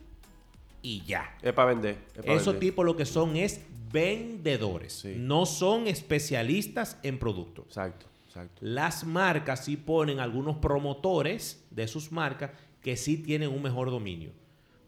[0.82, 1.38] y ya.
[1.43, 1.98] Es para vender.
[2.15, 2.60] es pa' Esos vender.
[2.72, 3.62] tipos lo que son es
[3.93, 5.13] vendedores, Sí.
[5.15, 7.65] no son especialistas en productos.
[7.67, 8.59] Exacto, exacto.
[8.61, 14.31] Las marcas sí ponen algunos promotores de sus marcas que sí tienen un mejor dominio.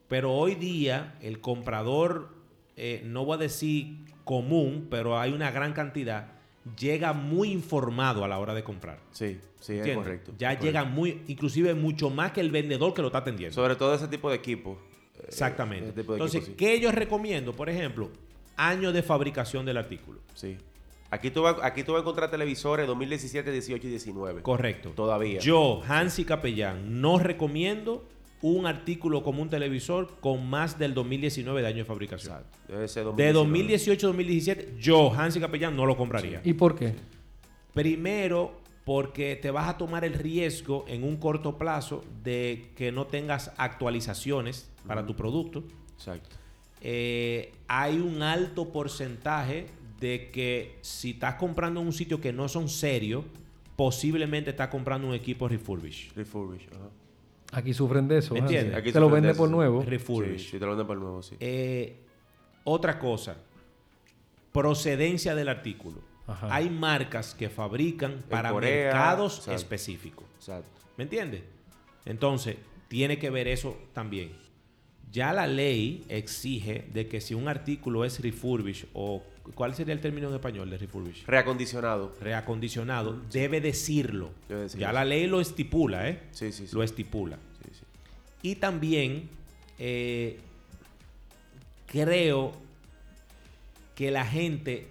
[0.08, 2.30] Pero hoy día el comprador,
[2.78, 6.34] eh, no voy a decir común, pero hay una gran cantidad,
[6.78, 9.00] llega muy informado a la hora de comprar.
[9.12, 10.34] Sí, sí, es correcto.
[10.38, 10.66] Ya es correcto.
[10.66, 13.54] llega muy, inclusive mucho más que el vendedor que lo está atendiendo.
[13.56, 14.78] Sobre todo ese tipo de equipo.
[15.18, 15.92] eh, Exactamente.
[15.92, 16.66] tipo de Entonces, equipo, sí.
[16.66, 17.54] ¿qué yo recomiendo?
[17.54, 18.10] Por ejemplo,
[18.58, 20.20] año de fabricación del artículo.
[20.34, 20.58] Sí.
[21.14, 24.42] Aquí tú, vas, aquí tú vas a encontrar televisores 2017, 18 y 19.
[24.42, 24.92] Correcto.
[24.96, 25.42] Todavía.
[25.42, 28.08] Yo, Hansi Capellán, no recomiendo
[28.42, 32.38] un artículo como un televisor con más del 2019 de año de fabricación.
[32.38, 32.58] Exacto.
[32.70, 34.00] Debe ser De 2019.
[34.00, 36.42] 2018-2017, yo, Hansi Capellán, no lo compraría.
[36.46, 36.96] ¿Y por qué?
[37.74, 43.06] Primero, porque te vas a tomar el riesgo en un corto plazo de que no
[43.06, 45.64] tengas actualizaciones para tu producto.
[45.96, 46.30] Exacto.
[46.82, 49.68] Eh, hay un alto porcentaje
[50.02, 53.24] de que si estás comprando en un sitio que no son serios,
[53.76, 56.12] posiblemente estás comprando un equipo refurbished.
[56.16, 56.68] Refurbish.
[56.74, 56.90] ajá.
[57.54, 58.34] Aquí sufren de eso.
[58.34, 58.56] ¿Me Hansi.
[58.56, 58.80] entiendes?
[58.80, 59.84] Aquí Te lo venden por nuevo.
[59.84, 60.40] Refurbished.
[60.40, 61.36] Sí, sí, te lo venden por nuevo, sí.
[61.40, 61.98] Eh,
[62.64, 63.38] otra cosa,
[64.52, 66.02] procedencia del artículo.
[66.28, 66.48] Ajá.
[66.54, 69.56] Hay marcas que fabrican para Corea, mercados exacto.
[69.56, 70.26] específicos.
[70.38, 70.70] Exacto.
[70.98, 71.44] ¿Me entiendes?
[72.06, 72.56] Entonces,
[72.88, 74.32] tiene que ver eso también.
[75.12, 79.22] Ya la ley exige de que si un artículo es refurbished o
[79.56, 81.26] ¿cuál sería el término en español de refurbished?
[81.28, 82.16] Reacondicionado.
[82.22, 84.32] Reacondicionado, debe decirlo.
[84.48, 86.20] Debe decirlo, ya la ley lo estipula, ¿eh?
[86.32, 86.74] Sí, sí, sí.
[86.76, 87.38] Lo estipula.
[87.66, 87.84] Sí, sí.
[88.44, 89.30] Y también
[89.80, 90.40] eh,
[91.88, 92.54] creo
[93.96, 94.88] que la gente.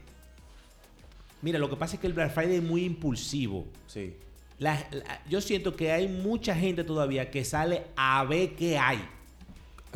[1.43, 3.67] Mira, lo que pasa es que el Black Friday es muy impulsivo.
[3.87, 4.15] Sí.
[4.59, 9.01] La- la- yo siento que hay mucha gente todavía que sale a ver qué hay.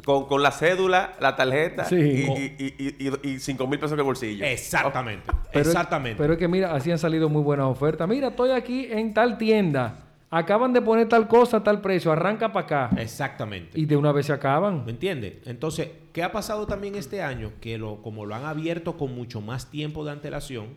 [0.05, 1.95] Con, con la cédula, la tarjeta Sí.
[1.97, 4.45] y, Con- y, y, y, y 5 mil pesos en el bolsillo.
[4.45, 5.31] Exactamente.
[5.53, 6.17] Pero es- exactamente.
[6.21, 8.09] pero es que mira, así han salido muy buenas ofertas.
[8.09, 10.01] Mira, estoy aquí en tal tienda.
[10.31, 12.11] Acaban de poner tal cosa a tal precio.
[12.11, 12.91] Arranca para acá.
[13.01, 13.79] exactamente.
[13.79, 14.85] Y de una vez se acaban.
[14.85, 15.35] ¿Me entiendes?
[15.47, 17.53] Entonces, ¿qué ha pasado también este año?
[17.61, 20.71] Que lo, como lo han abierto con mucho más tiempo de antelación,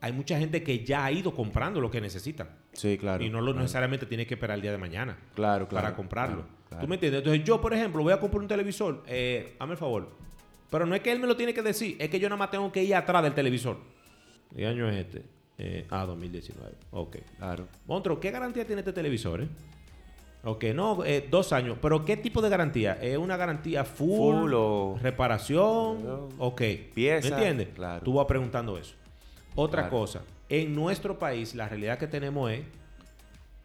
[0.00, 2.48] hay mucha gente que ya ha ido comprando lo que necesitan.
[2.72, 3.24] Sí, claro.
[3.24, 6.42] y no lo necesariamente tiene que esperar el día de mañana Claro, claro, para comprarlo.
[6.44, 6.82] claro, claro.
[6.84, 7.18] ¿Tú me entiendes?
[7.18, 9.02] Entonces, yo, por ejemplo, voy a comprar un televisor.
[9.06, 10.08] Eh, hazme el favor.
[10.70, 12.50] Pero no es que él me lo tiene que decir, es que yo nada más
[12.50, 13.76] tengo que ir atrás del televisor.
[14.56, 15.24] ¿Qué año es este?
[15.58, 16.72] Eh, ah, 2019.
[16.92, 17.16] Ok.
[17.36, 17.66] Claro.
[17.86, 19.42] Monstro, ¿qué garantía tiene este televisor?
[19.42, 19.48] Eh?
[20.42, 21.76] Ok, no, eh, dos años.
[21.82, 22.94] ¿Pero qué tipo de garantía?
[23.02, 24.36] ¿Es una garantía full?
[24.42, 26.02] Full o- ¿Reparación?
[26.04, 26.28] No.
[26.38, 26.62] Ok.
[26.94, 27.68] Pieza, ¿Me entiendes?
[27.74, 28.02] claro.
[28.02, 28.94] Tú vas preguntando eso.
[29.54, 29.96] Otra Claro.
[29.98, 30.22] cosa.
[30.48, 32.62] En nuestro país, la realidad que tenemos es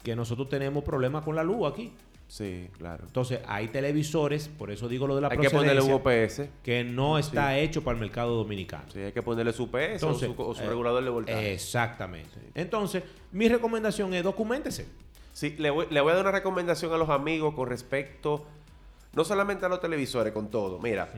[0.04, 1.94] que nosotros tenemos problemas con la luz aquí.
[2.28, 3.04] Sí, claro.
[3.06, 6.42] Entonces, hay televisores, por eso digo lo de la Hay que ponerle un OPS.
[6.64, 8.86] que no está hecho para el mercado dominicano.
[8.92, 11.54] Sí, hay que ponerle su PS Entonces, o su, o su eh, regulador de voltaje.
[11.54, 12.40] Exactamente.
[12.56, 14.88] Entonces, mi recomendación es documentese.
[15.34, 18.46] Sí, le voy, le voy a dar una recomendación a los amigos con respecto,
[19.14, 20.80] no solamente a los televisores, con todo.
[20.80, 21.14] Mira,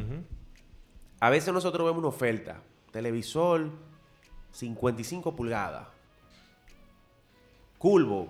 [1.20, 3.70] a veces nosotros vemos una oferta, televisor
[4.52, 5.88] 55 pulgadas,
[7.78, 8.28] curvo,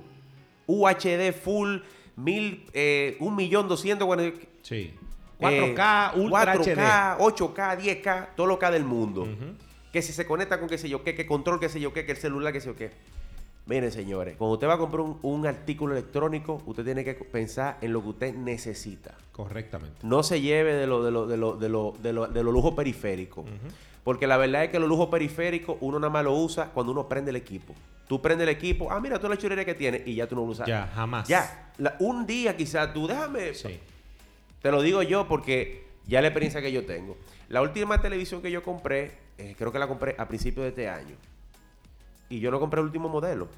[0.67, 1.77] UHD full,
[2.17, 4.93] mil, eh, 1.200.000, Sí.
[5.39, 9.27] eh, 4K, Ultra 4K, 8K, 10K, todo lo K del mundo.
[9.93, 12.05] Que si se conecta con qué sé yo qué, que control qué sé yo qué,
[12.05, 12.91] que el celular qué sé yo qué.
[13.65, 17.77] Miren, señores, cuando usted va a comprar un, un artículo electrónico, usted tiene que pensar
[17.81, 19.15] en lo que usted necesita.
[19.33, 19.97] Correctamente.
[20.03, 22.51] No se lleve de lo, de lo, de lo, de lo, de lo, de lo
[22.51, 23.43] lujo periférico.
[24.07, 27.09] Porque la verdad es que los lujos periféricos uno nada más lo usa cuando uno
[27.09, 27.75] prende el equipo.
[28.07, 30.43] Tú prendes el equipo, ah, mira toda la chulería que tiene y ya tú no
[30.43, 30.65] lo usas.
[30.65, 31.27] Ya, jamás.
[31.27, 31.73] Ya.
[31.77, 33.77] La- un día quizás tú, déjame, Sí.
[34.61, 37.17] te lo digo yo porque ya la experiencia que yo tengo.
[37.49, 40.87] La última televisión que yo compré, eh, creo que la compré a principios de este
[40.87, 41.17] año.
[42.29, 43.49] Y yo no compré el último modelo.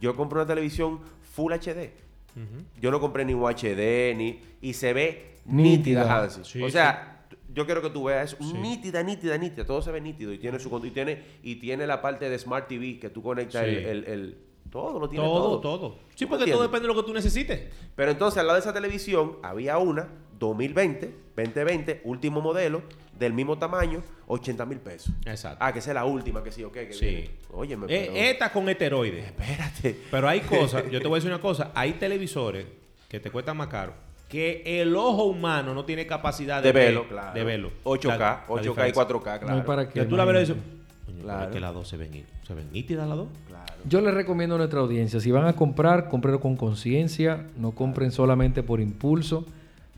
[0.00, 1.00] Yo compré una televisión
[1.34, 1.92] Full HD.
[2.80, 4.40] Yo no compré ni UHD, ni...
[4.62, 6.00] Y se ve Nítida.
[6.04, 6.40] nítida, Hansi.
[6.44, 7.11] Sí, o sea,
[7.54, 8.36] yo quiero que tú veas.
[8.40, 8.52] Sí.
[8.54, 9.64] Nítida, nítida, nítida.
[9.64, 10.32] Todo se ve nítido.
[10.32, 10.68] Y tiene su...
[10.84, 13.70] Y tiene, y tiene la parte de Smart TV que tú conectas Sí.
[13.70, 14.38] el, el- el-
[14.70, 15.78] Todo, lo tiene Todo, todo.
[15.78, 15.98] todo.
[16.14, 17.60] Sí, ¿Tú me porque todo depende de lo que tú necesites.
[17.94, 22.82] Pero entonces al lado de esa televisión había una 2020, 2020, último modelo,
[23.18, 25.12] del mismo tamaño, 80 mil pesos.
[25.26, 25.58] Exacto.
[25.60, 26.72] Ah, que esa es la última, que sí, ok.
[26.72, 27.04] Que Sí.
[27.06, 27.30] viene.
[27.52, 29.26] Óyeme, Eh, esta con esteroides.
[29.36, 29.96] Espérate.
[30.10, 32.66] Pero hay cosas, yo te voy a decir una cosa, hay televisores
[33.08, 33.92] que te cuestan más caro,
[34.32, 37.34] que el ojo humano no tiene capacidad de, De ver- verlo, claro.
[37.34, 37.70] De verlo.
[37.84, 38.94] 8K, La- la 8K y diferencia.
[38.94, 39.54] 4K, No claro.
[39.56, 40.00] hay para qué.
[40.00, 41.50] Que tú la ves y dices, "Coño, pero Claro.
[41.52, 43.28] que las dos se ven, se ven nítidas las dos.
[43.46, 43.64] Claro.
[43.84, 48.10] Yo les recomiendo a nuestra audiencia, si van a comprar, compren con conciencia, no compren
[48.10, 49.44] solamente por impulso.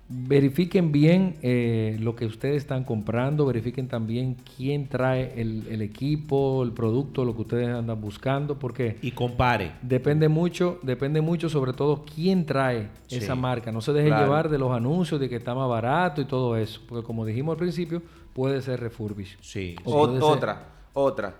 [0.08, 6.62] Verifiquen bien eh, lo que ustedes están comprando, verifiquen también quién trae el, el equipo,
[6.62, 9.72] el producto, lo que ustedes andan buscando, porque Y compare.
[9.80, 13.16] depende mucho, depende mucho sobre todo quién trae Sí.
[13.16, 13.72] esa marca.
[13.72, 14.24] No se deje Claro.
[14.24, 17.54] llevar de los anuncios de que está más barato y todo eso, porque como dijimos
[17.54, 18.02] al principio,
[18.34, 19.38] puede ser refurbish.
[19.40, 19.74] Sí.
[19.84, 21.34] O O- puede ser- otra, otra.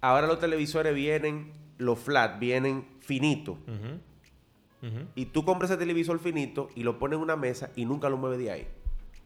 [0.00, 3.56] Ahora los televisores vienen, los flat, vienen finitos.
[5.14, 8.16] Y tú compras ese televisor finito y lo pones en una mesa y nunca lo
[8.16, 8.66] mueves de ahí.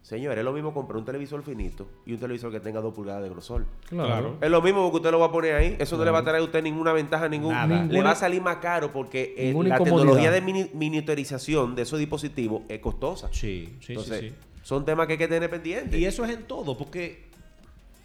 [0.02, 3.22] Señor, es lo mismo comprar un televisor finito y un televisor que tenga dos pulgadas
[3.22, 3.66] de grosor.
[3.90, 4.38] Claro.
[4.40, 5.76] Es lo mismo porque usted lo va a poner ahí.
[5.78, 7.84] Eso no le va a traer a usted ninguna ventaja, ningún, Nada.
[7.84, 11.98] le va a salir más caro porque eh, la tecnología de mini- miniaturización de esos
[11.98, 13.28] dispositivos es costosa.
[13.30, 14.34] Sí, sí, Entonces, sí, sí.
[14.62, 16.00] son temas que hay que tener pendientes.
[16.00, 17.26] Y eso es en todo, porque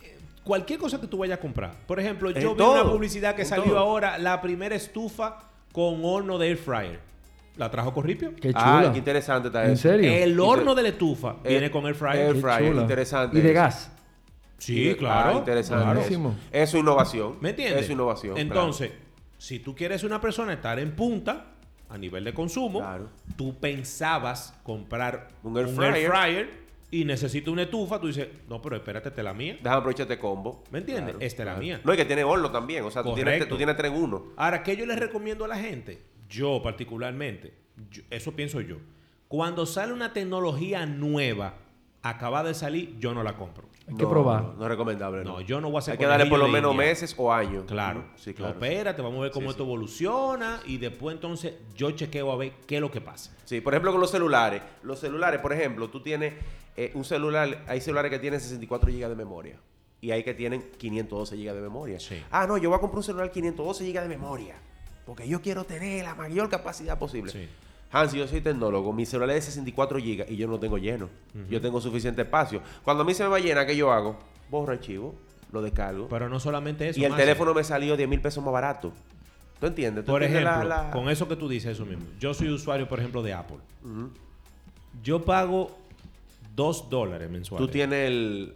[0.04, 1.76] eh, cualquier cosa que tú vayas a comprar.
[1.88, 3.78] Por ejemplo, En yo vi todo, una publicidad que en salió todo.
[3.80, 7.00] ahora, la primera estufa con horno de air fryer.
[7.58, 8.34] ¿La trajo Corripio?
[8.36, 8.92] Qué Ah, chula.
[8.92, 9.84] qué interesante está ¿En eso.
[9.84, 10.12] serio?
[10.12, 12.18] El horno de la estufa viene con air fryer.
[12.28, 12.82] air Qué fryer, chula.
[12.82, 13.92] interesante Y de gas.
[14.58, 15.38] Sí, Ah, claro.
[15.40, 15.84] interesante.
[15.84, 16.00] claro.
[16.00, 16.36] Buenísimo.
[16.52, 17.36] Es innovación.
[17.42, 17.78] ¿Me entiendes?
[17.78, 18.38] Eso es innovación.
[18.38, 18.92] Entonces,
[19.38, 21.46] si tú quieres una persona estar en punta
[21.90, 23.10] a nivel de consumo, Claro.
[23.38, 26.10] tú pensabas comprar Un air fryer.
[26.12, 26.50] fryer
[26.92, 29.56] y necesitas una estufa, tú dices, no, pero espérate, esta es la mía.
[29.62, 30.64] déjame aprovechar este combo.
[30.72, 31.16] ¿Me entiendes?
[31.20, 31.82] Esta es la mía.
[31.84, 32.84] No, y que tiene horno también.
[32.86, 33.48] O sea, tú tienes, Correcto.
[33.54, 34.24] tú tienes tres en uno.
[34.38, 36.02] Ahora, ¿qué yo les recomiendo a la gente?
[36.30, 37.54] Yo particularmente,
[37.92, 38.78] yo- eso pienso yo.
[39.28, 41.56] Cuando sale una tecnología nueva,
[42.02, 43.68] acaba de salir, yo no la compro.
[43.88, 44.42] Hay que No, probar.
[44.44, 45.24] No, no es recomendable.
[45.24, 46.88] No, No, yo no voy a hacer Hay que darle por lo menos India.
[46.88, 47.66] meses o años.
[47.68, 48.06] Claro.
[48.16, 48.54] Sí, No, claro.
[48.54, 49.70] espérate, vamos a ver cómo Sí, esto sí.
[49.70, 53.36] evoluciona y después entonces yo chequeo a ver qué es lo que pasa.
[53.46, 54.62] Sí, por ejemplo, con los celulares.
[54.84, 56.34] Los celulares, por ejemplo, tú tienes
[56.78, 59.60] eh, un celular, hay celulares que tienen 64 GB de memoria.
[60.02, 62.00] Y hay que tienen 512 GB de memoria.
[62.00, 62.22] Sí.
[62.32, 64.56] Ah, no, yo voy a comprar un celular 512 GB de memoria.
[65.06, 67.32] Porque yo quiero tener la mayor capacidad posible.
[67.32, 67.48] Sí.
[67.92, 68.92] Hans, yo soy tecnólogo.
[68.92, 71.10] Mi celular es de 64 GB y yo no tengo lleno.
[71.50, 72.62] Yo tengo suficiente espacio.
[72.84, 74.18] Cuando a mí se me va llena, ¿qué yo hago?
[74.50, 75.16] Borro archivo,
[75.52, 76.08] lo descargo.
[76.10, 77.00] Pero no solamente eso.
[77.00, 78.92] y el teléfono me salió 10 mil pesos más barato.
[79.60, 80.04] ¿Tú entiendes?
[80.06, 82.06] ¿Tú Por entiendes ejemplo, la- la- con eso que tú dices, eso mismo.
[82.20, 83.58] Yo soy usuario, por ejemplo, de Apple.
[85.04, 85.78] Yo pago
[86.56, 87.66] 2 dólares mensuales.
[87.66, 88.52] Tú tienes el,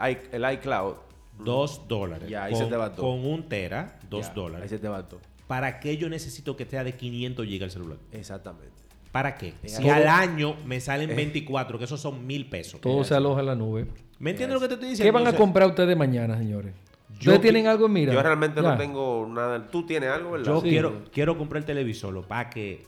[0.54, 0.96] iCloud.
[1.40, 2.30] 2 dólares.
[2.30, 3.06] Ya, ahí con, se te va todo.
[3.06, 4.64] Con un tera, 2 Ya, dólares.
[4.64, 5.22] Ahí se te va todo.
[5.50, 7.98] ¿Para qué yo necesito que sea de 500 gigas el celular?
[8.12, 8.70] Exactamente.
[9.12, 9.56] ¿Para qué?
[9.66, 11.16] Si todo- al año me salen Eh.
[11.16, 12.80] 24, que esos son mil pesos.
[12.80, 13.88] Todo se aloja en la nube.
[14.20, 15.12] ¿Me entiendes lo que te estoy diciendo?
[15.18, 16.76] ¿Qué van a comprar ustedes mañana, señores?
[17.20, 18.14] Yo ¿Ustedes tienen algo en mira?
[18.14, 18.70] Yo realmente Ya.
[18.74, 19.68] no tengo nada.
[19.72, 20.46] Tú tienes algo, ¿verdad?
[20.46, 20.70] Yo Sí.
[20.70, 22.84] quiero, quiero comprar el televisor, lo para que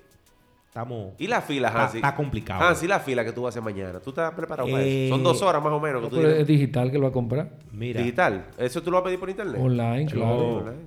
[0.67, 1.15] estamos...
[1.17, 1.97] ¿Y la fila, Hansi?
[1.97, 2.63] está complicado.
[2.63, 3.99] Hansi, la fila que tú vas a hacer mañana.
[3.99, 5.15] ¿Tú estás preparado para Eh, eso?
[5.15, 6.41] Son dos horas más o menos que No, tú pero tienes.
[6.43, 7.49] es digital que lo va a comprar.
[7.71, 8.45] Mira, Digital.
[8.59, 9.59] ¿Eso tú lo vas a pedir por internet?
[9.59, 10.57] Online, claro.
[10.59, 10.77] online.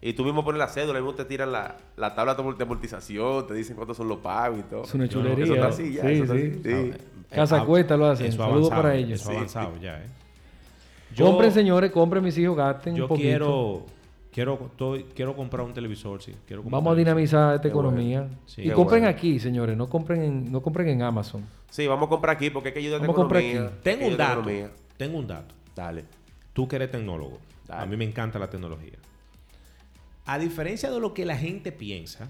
[0.00, 3.46] Y tú mismo pones la cédula, y mismo te tiran la, la tabla de amortización,
[3.48, 4.84] te dicen cuántos son los pagos y todo.
[4.84, 5.44] Es una No, chulería.
[5.44, 6.40] eso está así ya, sí, eso está sí.
[6.50, 6.70] así, sí.
[6.70, 6.94] eh,
[7.30, 8.26] Casa ah, Cuesta lo hacen.
[8.26, 9.20] eso Saludos avanzado, para ellos.
[9.20, 9.36] Eso Sí.
[9.36, 10.06] avanzado ya, ¿eh?
[11.18, 13.26] compren, señores, compren, mis hijos, gasten Yo un poquito.
[13.28, 13.86] quiero,
[14.32, 16.32] quiero, estoy- quiero comprar un televisor, sí.
[16.46, 17.88] Quiero comprar Vamos a dinamizar esta Qué bueno.
[17.90, 18.28] economía.
[18.46, 18.62] Sí.
[18.62, 19.16] y Qué compren bueno.
[19.16, 19.76] aquí, señores.
[19.76, 21.44] No compren en, no compren en Amazon.
[21.70, 23.68] Sí, vamos a comprar aquí porque hay que ayudar a la Vamos a comprar economía.
[23.70, 23.80] aquí.
[23.82, 24.32] Tengo un dato.
[24.40, 24.70] economía.
[24.96, 25.54] Tengo un dato.
[25.74, 26.04] Dale.
[26.52, 27.38] Tú que eres tecnólogo.
[27.66, 27.82] Dale.
[27.82, 28.94] A mí me encanta la tecnología.
[30.28, 32.28] A diferencia de lo que la gente piensa,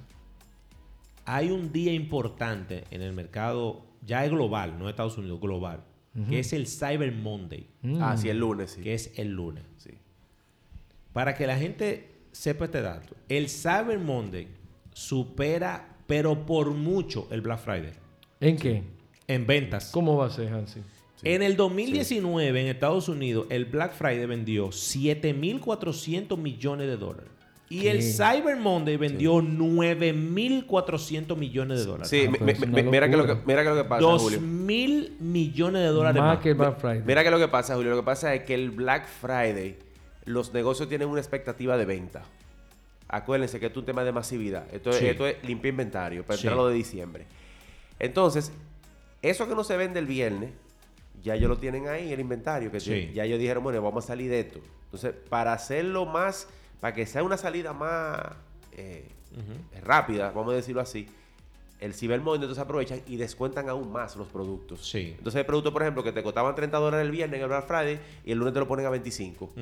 [1.25, 5.83] hay un día importante en el mercado, ya es global, no de Estados Unidos, global,
[6.29, 8.03] que es el Cyber Monday, Mm.
[8.03, 8.81] Ah, sí, el lunes, sí.
[8.83, 9.65] que es el lunes.
[9.77, 9.91] Sí.
[11.13, 14.47] Para que la gente sepa este dato, el Cyber Monday
[14.93, 17.93] supera, pero por mucho, el Black Friday
[18.41, 18.83] ¿En qué?
[19.27, 19.91] en ventas.
[19.93, 20.81] ¿Cómo va a ser, Hansi?
[21.25, 27.31] En el 2019 en Estados Unidos, el Black Friday vendió 7.400 millones de dólares.
[27.71, 27.91] Y ¿Qué?
[27.91, 32.09] el Cyber Monday vendió 9.400 millones de dólares.
[32.09, 34.39] Sí, Ah, mi- pues mira, que lo que, mira que lo que pasa, Julio.
[34.41, 36.43] 2.000 millones de dólares Más más.
[36.43, 37.03] que el Black Friday.
[37.07, 37.91] Mira que lo que pasa, Julio.
[37.91, 39.77] Lo que pasa es que el Black Friday,
[40.25, 42.23] los negocios tienen una expectativa de venta.
[43.09, 44.65] Acuérdense que esto es un tema de masividad.
[44.73, 45.07] Esto, es- Sí.
[45.07, 46.47] esto es limpio inventario para Sí.
[46.47, 47.27] entrar a lo de diciembre.
[47.99, 48.53] Entonces,
[49.23, 50.51] eso que no se vende el viernes,
[51.23, 52.71] ya ellos lo tienen ahí, el inventario.
[52.71, 53.11] Que Sí.
[53.15, 54.61] ya ellos dijeron, bueno, vamos a salir de esto.
[54.85, 56.49] Entonces, para hacerlo más,
[56.81, 58.21] para que sea una salida más
[58.73, 59.09] eh,
[59.83, 61.09] rápida, vamos a decirlo así,
[61.81, 64.85] el Cyber Monday, entonces aprovechan y descuentan aún más los productos.
[64.85, 65.15] Sí.
[65.17, 67.69] Entonces hay productos, por ejemplo, que te costaban 30 dólares el viernes en el Black
[67.69, 69.45] Friday y el lunes te lo ponen a 25.
[69.45, 69.57] Ujú.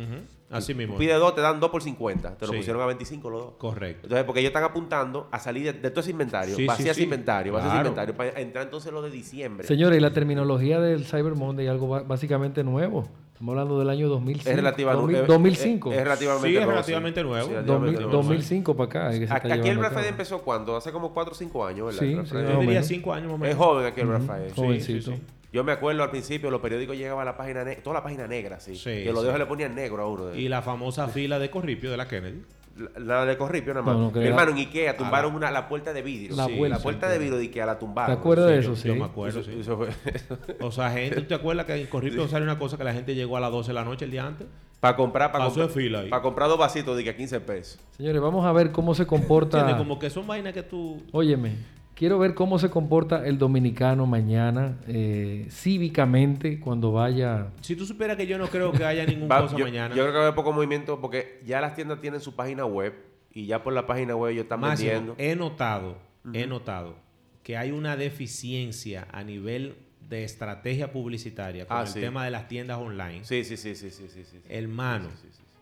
[0.49, 0.95] Así mismo.
[0.95, 2.39] Tú pides dos, te dan dos por 50.
[2.39, 2.59] Te lo Sí.
[2.59, 3.53] pusieron a 25 los dos.
[3.59, 4.07] Correcto.
[4.07, 6.57] Entonces, porque ellos están apuntando a salir de, de todo ese inventario.
[6.57, 7.05] Sí, sí, vacía ese sí.
[7.05, 7.89] inventario, vacía ese Claro.
[7.91, 8.17] inventario.
[8.17, 9.67] Para entrar entonces lo de diciembre.
[9.67, 13.07] Señores, y la terminología del Cyber Monday es algo básicamente nuevo.
[13.37, 14.49] Estamos hablando del año 2005.
[14.49, 15.93] Es relativa, 2000 es- 2005.
[15.93, 17.47] Es, es relativamente Sí, es nuevo, relativamente nuevo.
[17.49, 18.17] Sí, 2000 relativamente nuevo.
[18.17, 19.07] 2005 para acá.
[19.13, 20.75] es que se está Aquí el Black Friday empezó cuando?
[20.75, 22.01] Hace como 4 o 5 años, ¿verdad?
[22.01, 22.87] Sí, sí, Yo diría menos.
[22.87, 23.53] cinco años más o menos.
[23.53, 24.81] Es joven aquí el Black Friday.
[24.81, 25.13] Sí, sí.
[25.53, 28.27] Yo me acuerdo al principio, los periódicos llegaban a la página negra, toda la página
[28.27, 28.75] negra, sí.
[28.75, 29.27] Sí, que los sí.
[29.27, 30.35] dedos le ponían negro a uno.
[30.35, 32.43] Y la famosa fila de Corripio de la Kennedy.
[32.77, 33.95] La, la de Corripio nada más.
[33.97, 36.37] No, no, que Mi hermano, en Ikea tumbaron una, la puerta de vidrio.
[36.37, 36.77] La Sí, puerta.
[36.77, 38.17] la puerta de vidrio de Ikea la ¿Te tumbaron.
[38.19, 38.71] acuerdas de eso?
[38.71, 38.89] yo- Sí.
[38.89, 39.59] yo me acuerdo, Eso- sí.
[39.61, 39.89] eso fue-
[40.61, 43.15] O sea, gente, ¿tú te acuerdas que en Corripio sale una cosa que la gente
[43.15, 44.47] llegó a las 12 de la noche el día antes?
[44.81, 47.81] Para comprar, para comprar, fila para comprar dos vasitos de que a 15 pesos.
[47.97, 49.59] Señores, vamos a ver cómo se comporta.
[49.61, 49.83] ¿Entiendes?
[49.83, 51.03] Como que son vainas que tú...
[51.13, 51.55] Óyeme,
[51.97, 57.49] quiero ver cómo se comporta el dominicano mañana eh, cívicamente cuando vaya.
[57.63, 59.95] Si tú supieras que yo no creo que haya ningún Va- cosa yo, mañana.
[59.95, 62.65] yo creo que va a haber poco movimiento porque ya las tiendas tienen su página
[62.67, 62.95] web
[63.33, 65.15] y ya por la página web ellos están Máximo, vendiendo.
[65.19, 65.99] he notado,
[66.33, 66.97] he notado
[67.43, 69.77] que hay una deficiencia a nivel
[70.09, 72.01] de estrategia publicitaria con Ah, el sí.
[72.01, 73.25] tema de las tiendas online.
[73.25, 74.39] Sí, sí, sí, sí, sí, sí, sí.
[74.49, 75.09] Hermano.
[75.11, 75.55] Sí, sí, sí, sí.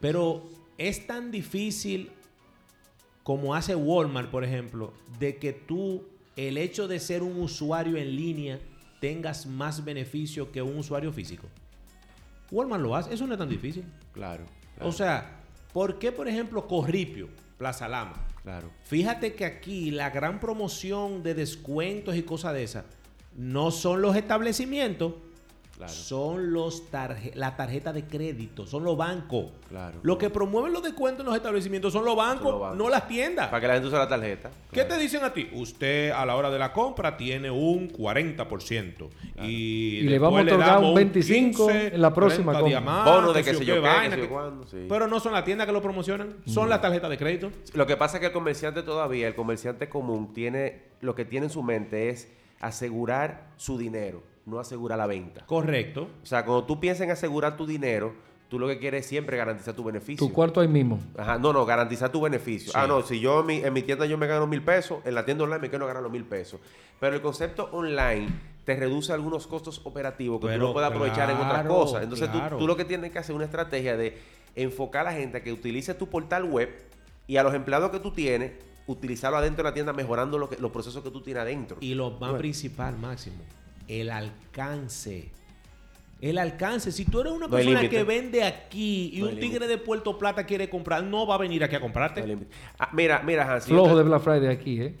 [0.00, 0.42] Pero
[0.78, 2.10] es tan difícil
[3.28, 6.02] como hace Walmart, por ejemplo, de que tú,
[6.34, 8.58] el hecho de ser un usuario en línea,
[9.02, 11.46] tengas más beneficio que un usuario físico.
[12.50, 13.84] Walmart lo hace, eso no es tan difícil.
[14.14, 15.42] Claro, claro, O sea,
[15.74, 18.14] ¿por qué, por ejemplo, Corripio, Plaza Lama?
[18.42, 18.70] claro.
[18.84, 22.86] Fíjate que aquí la gran promoción de descuentos y cosas de esas
[23.36, 25.12] no son los establecimientos,
[25.78, 25.92] Claro.
[25.92, 29.46] son los tarje- la tarjeta de crédito, son los bancos.
[29.68, 29.98] Claro.
[30.02, 32.78] Lo que promueven los descuentos en los establecimientos son los bancos, Son los bancos.
[32.78, 33.46] no las tiendas.
[33.48, 34.50] Para que la gente use la tarjeta.
[34.72, 35.48] ¿Qué te dicen a ti?
[35.54, 39.08] Usted a la hora de la compra tiene un 40%
[39.42, 42.68] y, Y le vamos a después otorgar damos un 25 en la próxima 30 compra.
[42.68, 44.86] diamantes, Bono de que sé yo qué vaina, que- yo cuándo, sí.
[44.88, 47.50] Pero no son las tiendas que lo promocionan, son las tarjetas de crédito.
[47.74, 51.46] Lo que pasa es que el comerciante todavía, el comerciante común, tiene lo que tiene
[51.46, 52.28] en su mente es
[52.60, 55.44] asegurar su dinero, no asegurar la venta.
[55.46, 56.08] Correcto.
[56.22, 58.14] O sea, cuando tú piensas en asegurar tu dinero,
[58.48, 60.26] tú lo que quieres es siempre garantizar tu beneficio.
[60.26, 60.98] Tu cuarto ahí mismo.
[61.16, 62.72] Ajá, no, no, garantizar tu beneficio.
[62.72, 62.78] Sí.
[62.80, 65.14] Ah, no, si yo en mi, en mi tienda yo me gano mil pesos, en
[65.14, 66.60] la tienda online me quiero ganar los mil pesos.
[66.98, 68.28] Pero el concepto online
[68.64, 72.02] te reduce algunos costos operativos que Pero tú no puedes aprovechar en otras cosas.
[72.02, 74.18] Entonces tú- tú, lo que tienes que hacer es una estrategia de
[74.56, 76.70] enfocar a la gente a que utilice tu portal web
[77.26, 78.52] y a los empleados que tú tienes,
[78.86, 81.76] utilizarlo adentro de la tienda mejorando lo que- los procesos que tú tienes adentro.
[81.80, 82.38] Y lo más Bueno.
[82.38, 83.36] principal, Máximo,
[83.88, 85.30] el alcance.
[86.20, 86.90] El alcance.
[86.90, 90.18] Si tú eres una No persona que vende aquí y No un tigre de Puerto
[90.18, 92.26] Plata quiere comprar, no va a venir aquí a comprarte.
[92.26, 92.40] No.
[92.78, 93.70] Ah, mira, mira, Hansi.
[93.70, 94.94] Flojo te- de Black Friday aquí, ¿eh?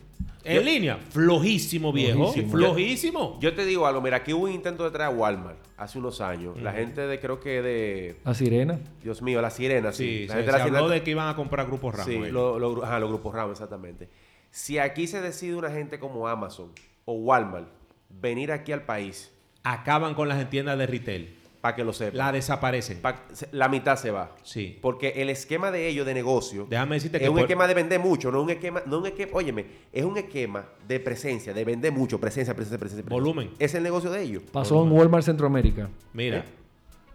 [0.44, 2.26] En Yo- línea, flojísimo, viejo.
[2.32, 2.50] Flojísimo.
[2.52, 3.38] Flojísimo.
[3.40, 6.20] Yo te digo algo, mira, aquí hubo un intento de traer a Walmart hace unos
[6.20, 6.60] años.
[6.62, 8.78] La gente de, creo que de, La sirena.
[9.02, 10.04] Dios mío, la sirena, sí.
[10.22, 11.92] Sí, la se, gente de se la habló Sirena- de que iban a comprar grupos
[11.96, 12.06] Ramos.
[12.06, 12.30] Sí, ellos.
[12.30, 14.08] lo- lo- ajá, los grupos Ramos, exactamente.
[14.50, 16.70] Si aquí se decide una gente como Amazon
[17.04, 17.68] o Walmart
[18.08, 19.30] venir aquí al país,
[19.64, 21.34] Acaban con las tiendas de retail.
[21.60, 23.00] para que lo sepan, La desaparecen.
[23.02, 24.34] pa- la mitad se va.
[24.44, 24.78] Sí.
[24.80, 27.74] Porque el esquema de ellos de negocio Déjame decirte que es un por- esquema de
[27.74, 31.64] vender mucho, no un esquema, no un esquema, óyeme, es un esquema de presencia, de
[31.64, 33.04] vender mucho, presencia, presencia, presencia.
[33.04, 33.10] presencia.
[33.34, 33.50] Volumen.
[33.58, 34.44] Es el negocio de ellos.
[34.52, 35.90] Pasó en Walmart Centroamérica.
[36.12, 36.44] Mira, ¿Eh?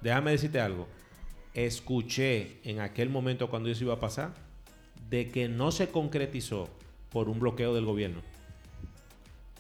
[0.02, 0.88] déjame decirte algo.
[1.54, 4.34] Escuché en aquel momento cuando eso iba a pasar
[5.10, 6.68] de que no se concretizó
[7.12, 8.20] por un bloqueo del gobierno.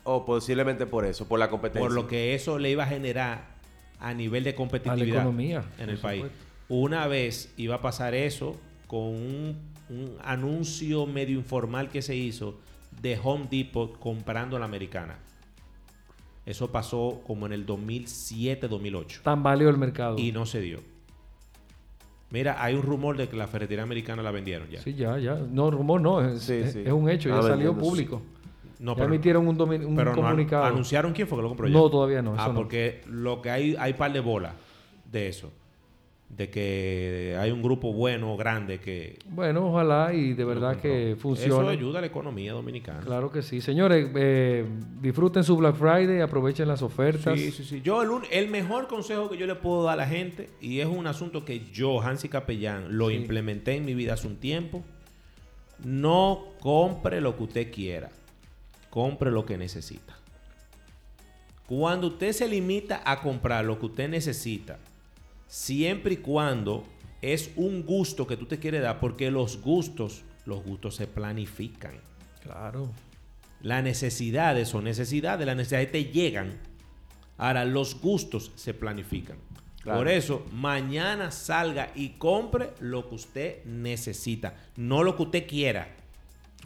[0.06, 1.82] O posiblemente por eso, por la competencia.
[1.82, 3.54] Por lo que eso le iba a generar
[3.99, 6.24] a nivel de competitividad economía, en el país.
[6.24, 6.45] supuesto.
[6.70, 9.58] Una vez iba a pasar eso con un,
[9.89, 12.60] un anuncio medio informal que se hizo
[13.01, 15.18] de Home Depot comprando la americana.
[16.45, 20.18] Eso pasó como en el 2007-2008 Tan valió el mercado.
[20.18, 20.80] y no se dio.
[22.32, 24.82] Mira, hay un rumor de que la ferretería americana la vendieron ya.
[24.82, 25.36] Sí, ya, ya.
[25.36, 26.20] No, rumor no.
[26.22, 26.82] Es, Sí, es- sí.
[26.86, 27.30] es un hecho.
[27.30, 28.22] Ya Ah, salió vendiendo, público.
[28.84, 30.65] No, ya emitieron un, un pero no an- comunicado.
[30.65, 31.73] anunciaron quién fue que lo compró ya.
[31.73, 32.55] No, todavía no, Ah, eso no.
[32.59, 34.53] porque lo que hay, hay par de bolas
[35.11, 35.51] de eso.
[36.29, 39.19] De que hay un grupo bueno, grande que.
[39.29, 41.69] Bueno, ojalá y de verdad que Eso funcione.
[41.69, 43.01] ayuda a la economía dominicana.
[43.01, 43.61] Claro que sí.
[43.61, 44.65] Señores, eh,
[44.99, 47.39] disfruten su Black Friday, aprovechen las ofertas.
[47.39, 47.81] Sí, sí, sí.
[47.84, 50.79] Yo, el, un- el mejor consejo que yo le puedo dar a la gente, y
[50.79, 53.15] es un asunto que yo, Hansi Capellán, lo Sí.
[53.15, 54.84] implementé en mi vida hace un tiempo.
[55.84, 58.09] No compre lo que usted quiera,
[58.94, 60.16] compre lo que necesita.
[61.66, 64.78] Cuando usted se limita a comprar lo que usted necesita,
[65.48, 66.84] siempre y cuando
[67.20, 71.94] es un gusto que tú te quieres dar, porque los gustos, los gustos se planifican.
[72.44, 72.91] Claro.
[73.62, 76.60] Las necesidades son necesidades, las necesidades te llegan.
[77.39, 79.38] Ahora, los gustos se planifican.
[79.82, 80.02] Claro.
[80.02, 84.54] Por eso, mañana salga y compre lo que usted necesita.
[84.76, 85.88] No lo que usted quiera,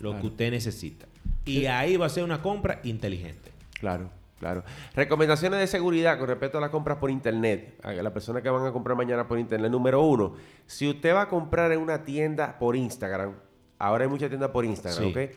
[0.01, 0.21] lo Claro.
[0.21, 1.07] que usted necesita.
[1.47, 3.51] Y ahí va a ser una compra inteligente.
[3.79, 4.63] Claro, claro.
[4.95, 7.79] Recomendaciones de seguridad con respecto a las compras por internet.
[7.83, 9.71] A las personas que van a comprar mañana por internet.
[9.71, 10.33] Número uno,
[10.65, 13.33] si usted va a comprar en una tienda por Instagram,
[13.79, 15.09] ahora hay muchas tiendas por Instagram, Sí.
[15.11, 15.31] ¿ok?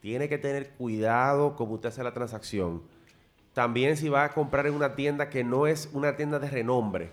[0.00, 2.82] Tiene que tener cuidado como usted hace la transacción.
[3.54, 7.10] También si va a comprar en una tienda que no es una tienda de renombre.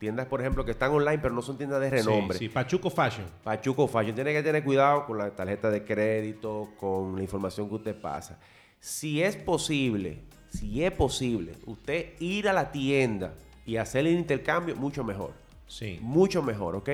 [0.00, 2.38] Tiendas, por ejemplo, que están online, pero no son tiendas de renombre.
[2.38, 3.26] Sí, sí, Pachuco Fashion.
[3.44, 4.14] Pachuco Fashion.
[4.14, 8.38] Tiene que tener cuidado con la tarjeta de crédito, con la información que usted pasa.
[8.78, 13.34] Si es posible, si es posible, usted ir a la tienda
[13.66, 15.34] y hacer el intercambio, mucho mejor.
[15.66, 15.98] Sí.
[16.00, 16.88] Mucho mejor, ¿ok?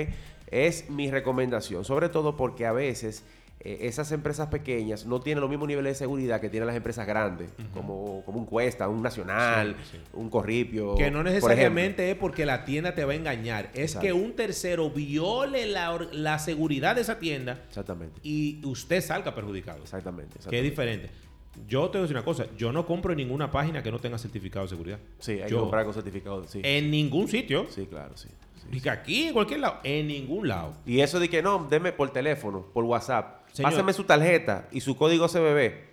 [0.49, 1.85] Es mi recomendación.
[1.85, 3.25] Sobre todo porque a veces
[3.61, 7.07] eh, esas empresas pequeñas no tienen los mismos niveles de seguridad que tienen las empresas
[7.07, 10.03] grandes, como, como un Cuesta, un Nacional, Sí, sí.
[10.13, 10.95] un Corripio.
[10.95, 13.71] Que no por necesariamente es porque la tienda te va a engañar.
[13.73, 14.07] Es Exacto.
[14.07, 17.63] que un tercero viole la, la seguridad de esa tienda.
[17.69, 18.21] Exactamente.
[18.23, 19.83] y usted salga perjudicado.
[19.83, 20.33] Exactamente.
[20.35, 20.71] Que es exactamente.
[20.71, 21.11] diferente.
[21.67, 22.47] Yo te voy a decir una cosa.
[22.59, 24.99] Yo no compro en ninguna página que no tenga certificado de seguridad.
[25.19, 26.47] Sí, hay que Yo- comprar con certificado.
[26.47, 26.61] Sí.
[26.63, 27.67] En ningún sitio.
[27.71, 28.29] Sí, claro, sí.
[28.57, 29.79] sí, Y que aquí, en cualquier lado.
[29.83, 30.75] En ningún lado.
[30.85, 33.46] Y eso de que no, deme por teléfono, por WhatsApp.
[33.57, 33.73] Señor.
[33.73, 35.87] Pásame su tarjeta y su código CBB.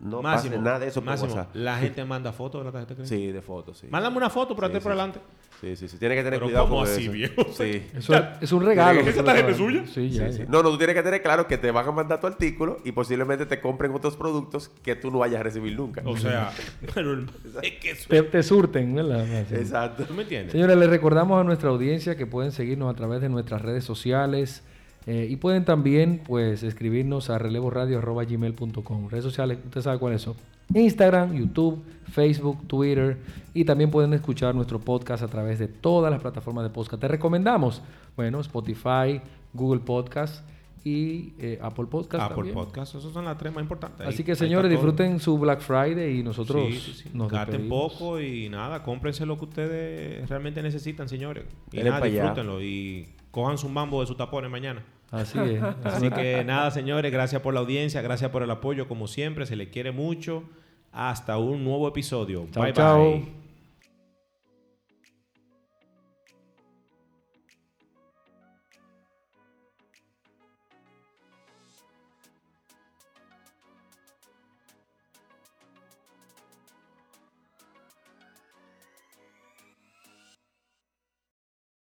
[0.00, 1.54] No Máximo, pase nada de eso por Máximo, WhatsApp.
[1.54, 3.14] La gente manda fotos de la tarjeta de crédito.
[3.16, 3.86] Sí, de fotos, sí.
[3.90, 5.20] Mándame una foto por Sí, atrás sí, por adelante.
[5.60, 5.98] Sí, sí, sí.
[5.98, 7.12] Tiene que tener Pero cuidado ¿cómo con así, eso.
[7.12, 7.42] viejo?
[7.52, 7.86] Sí.
[7.98, 9.00] Eso es, es un regalo.
[9.00, 9.84] ¿Esa tarjeta es suya?
[9.86, 10.38] Sí, ya, Sí, sí.
[10.38, 10.44] ya.
[10.46, 12.92] No, no, tú tienes que tener claro que te van a mandar tu artículo y
[12.92, 16.00] posiblemente te compren otros productos que tú no vayas a recibir nunca.
[16.06, 16.50] O sea,
[16.94, 17.20] pero
[17.62, 19.26] es que Te, te surten, ¿verdad?
[19.52, 20.04] Exacto.
[20.04, 20.52] ¿Tú me entiendes?
[20.52, 24.64] Señores, les recordamos a nuestra audiencia que pueden seguirnos a través de nuestras redes sociales
[25.06, 29.08] eh, y pueden también pues escribirnos a relevoradio.gmail.com.
[29.08, 30.34] Redes sociales, usted sabe cuáles son.
[30.74, 31.82] Instagram, YouTube,
[32.12, 33.18] Facebook, Twitter
[33.54, 37.00] y también pueden escuchar nuestro podcast a través de todas las plataformas de podcast.
[37.00, 37.82] Te recomendamos,
[38.16, 39.20] bueno, Spotify,
[39.52, 40.46] Google Podcast
[40.84, 42.22] y eh, Apple Podcast.
[42.22, 42.54] Apple también.
[42.54, 44.06] Podcast, esas son las tres más importantes.
[44.06, 44.70] Así Ahí- que ahí señores, todo.
[44.80, 47.10] disfruten su Black Friday y nosotros Sí, sí, sí.
[47.12, 47.92] nos despedimos.
[47.94, 51.44] poco y nada, cómprense lo que ustedes realmente necesitan, señores.
[51.72, 54.84] Y nada, disfrútenlo y cojan su mambo de sus tapones mañana.
[55.10, 55.62] Así es.
[55.84, 59.56] Así que nada, señores, gracias por la audiencia, gracias por el apoyo, como siempre, se
[59.56, 60.44] le quiere mucho.
[60.92, 62.48] Hasta un nuevo episodio.
[62.50, 62.98] Chao, bye chao.
[62.98, 63.39] bye.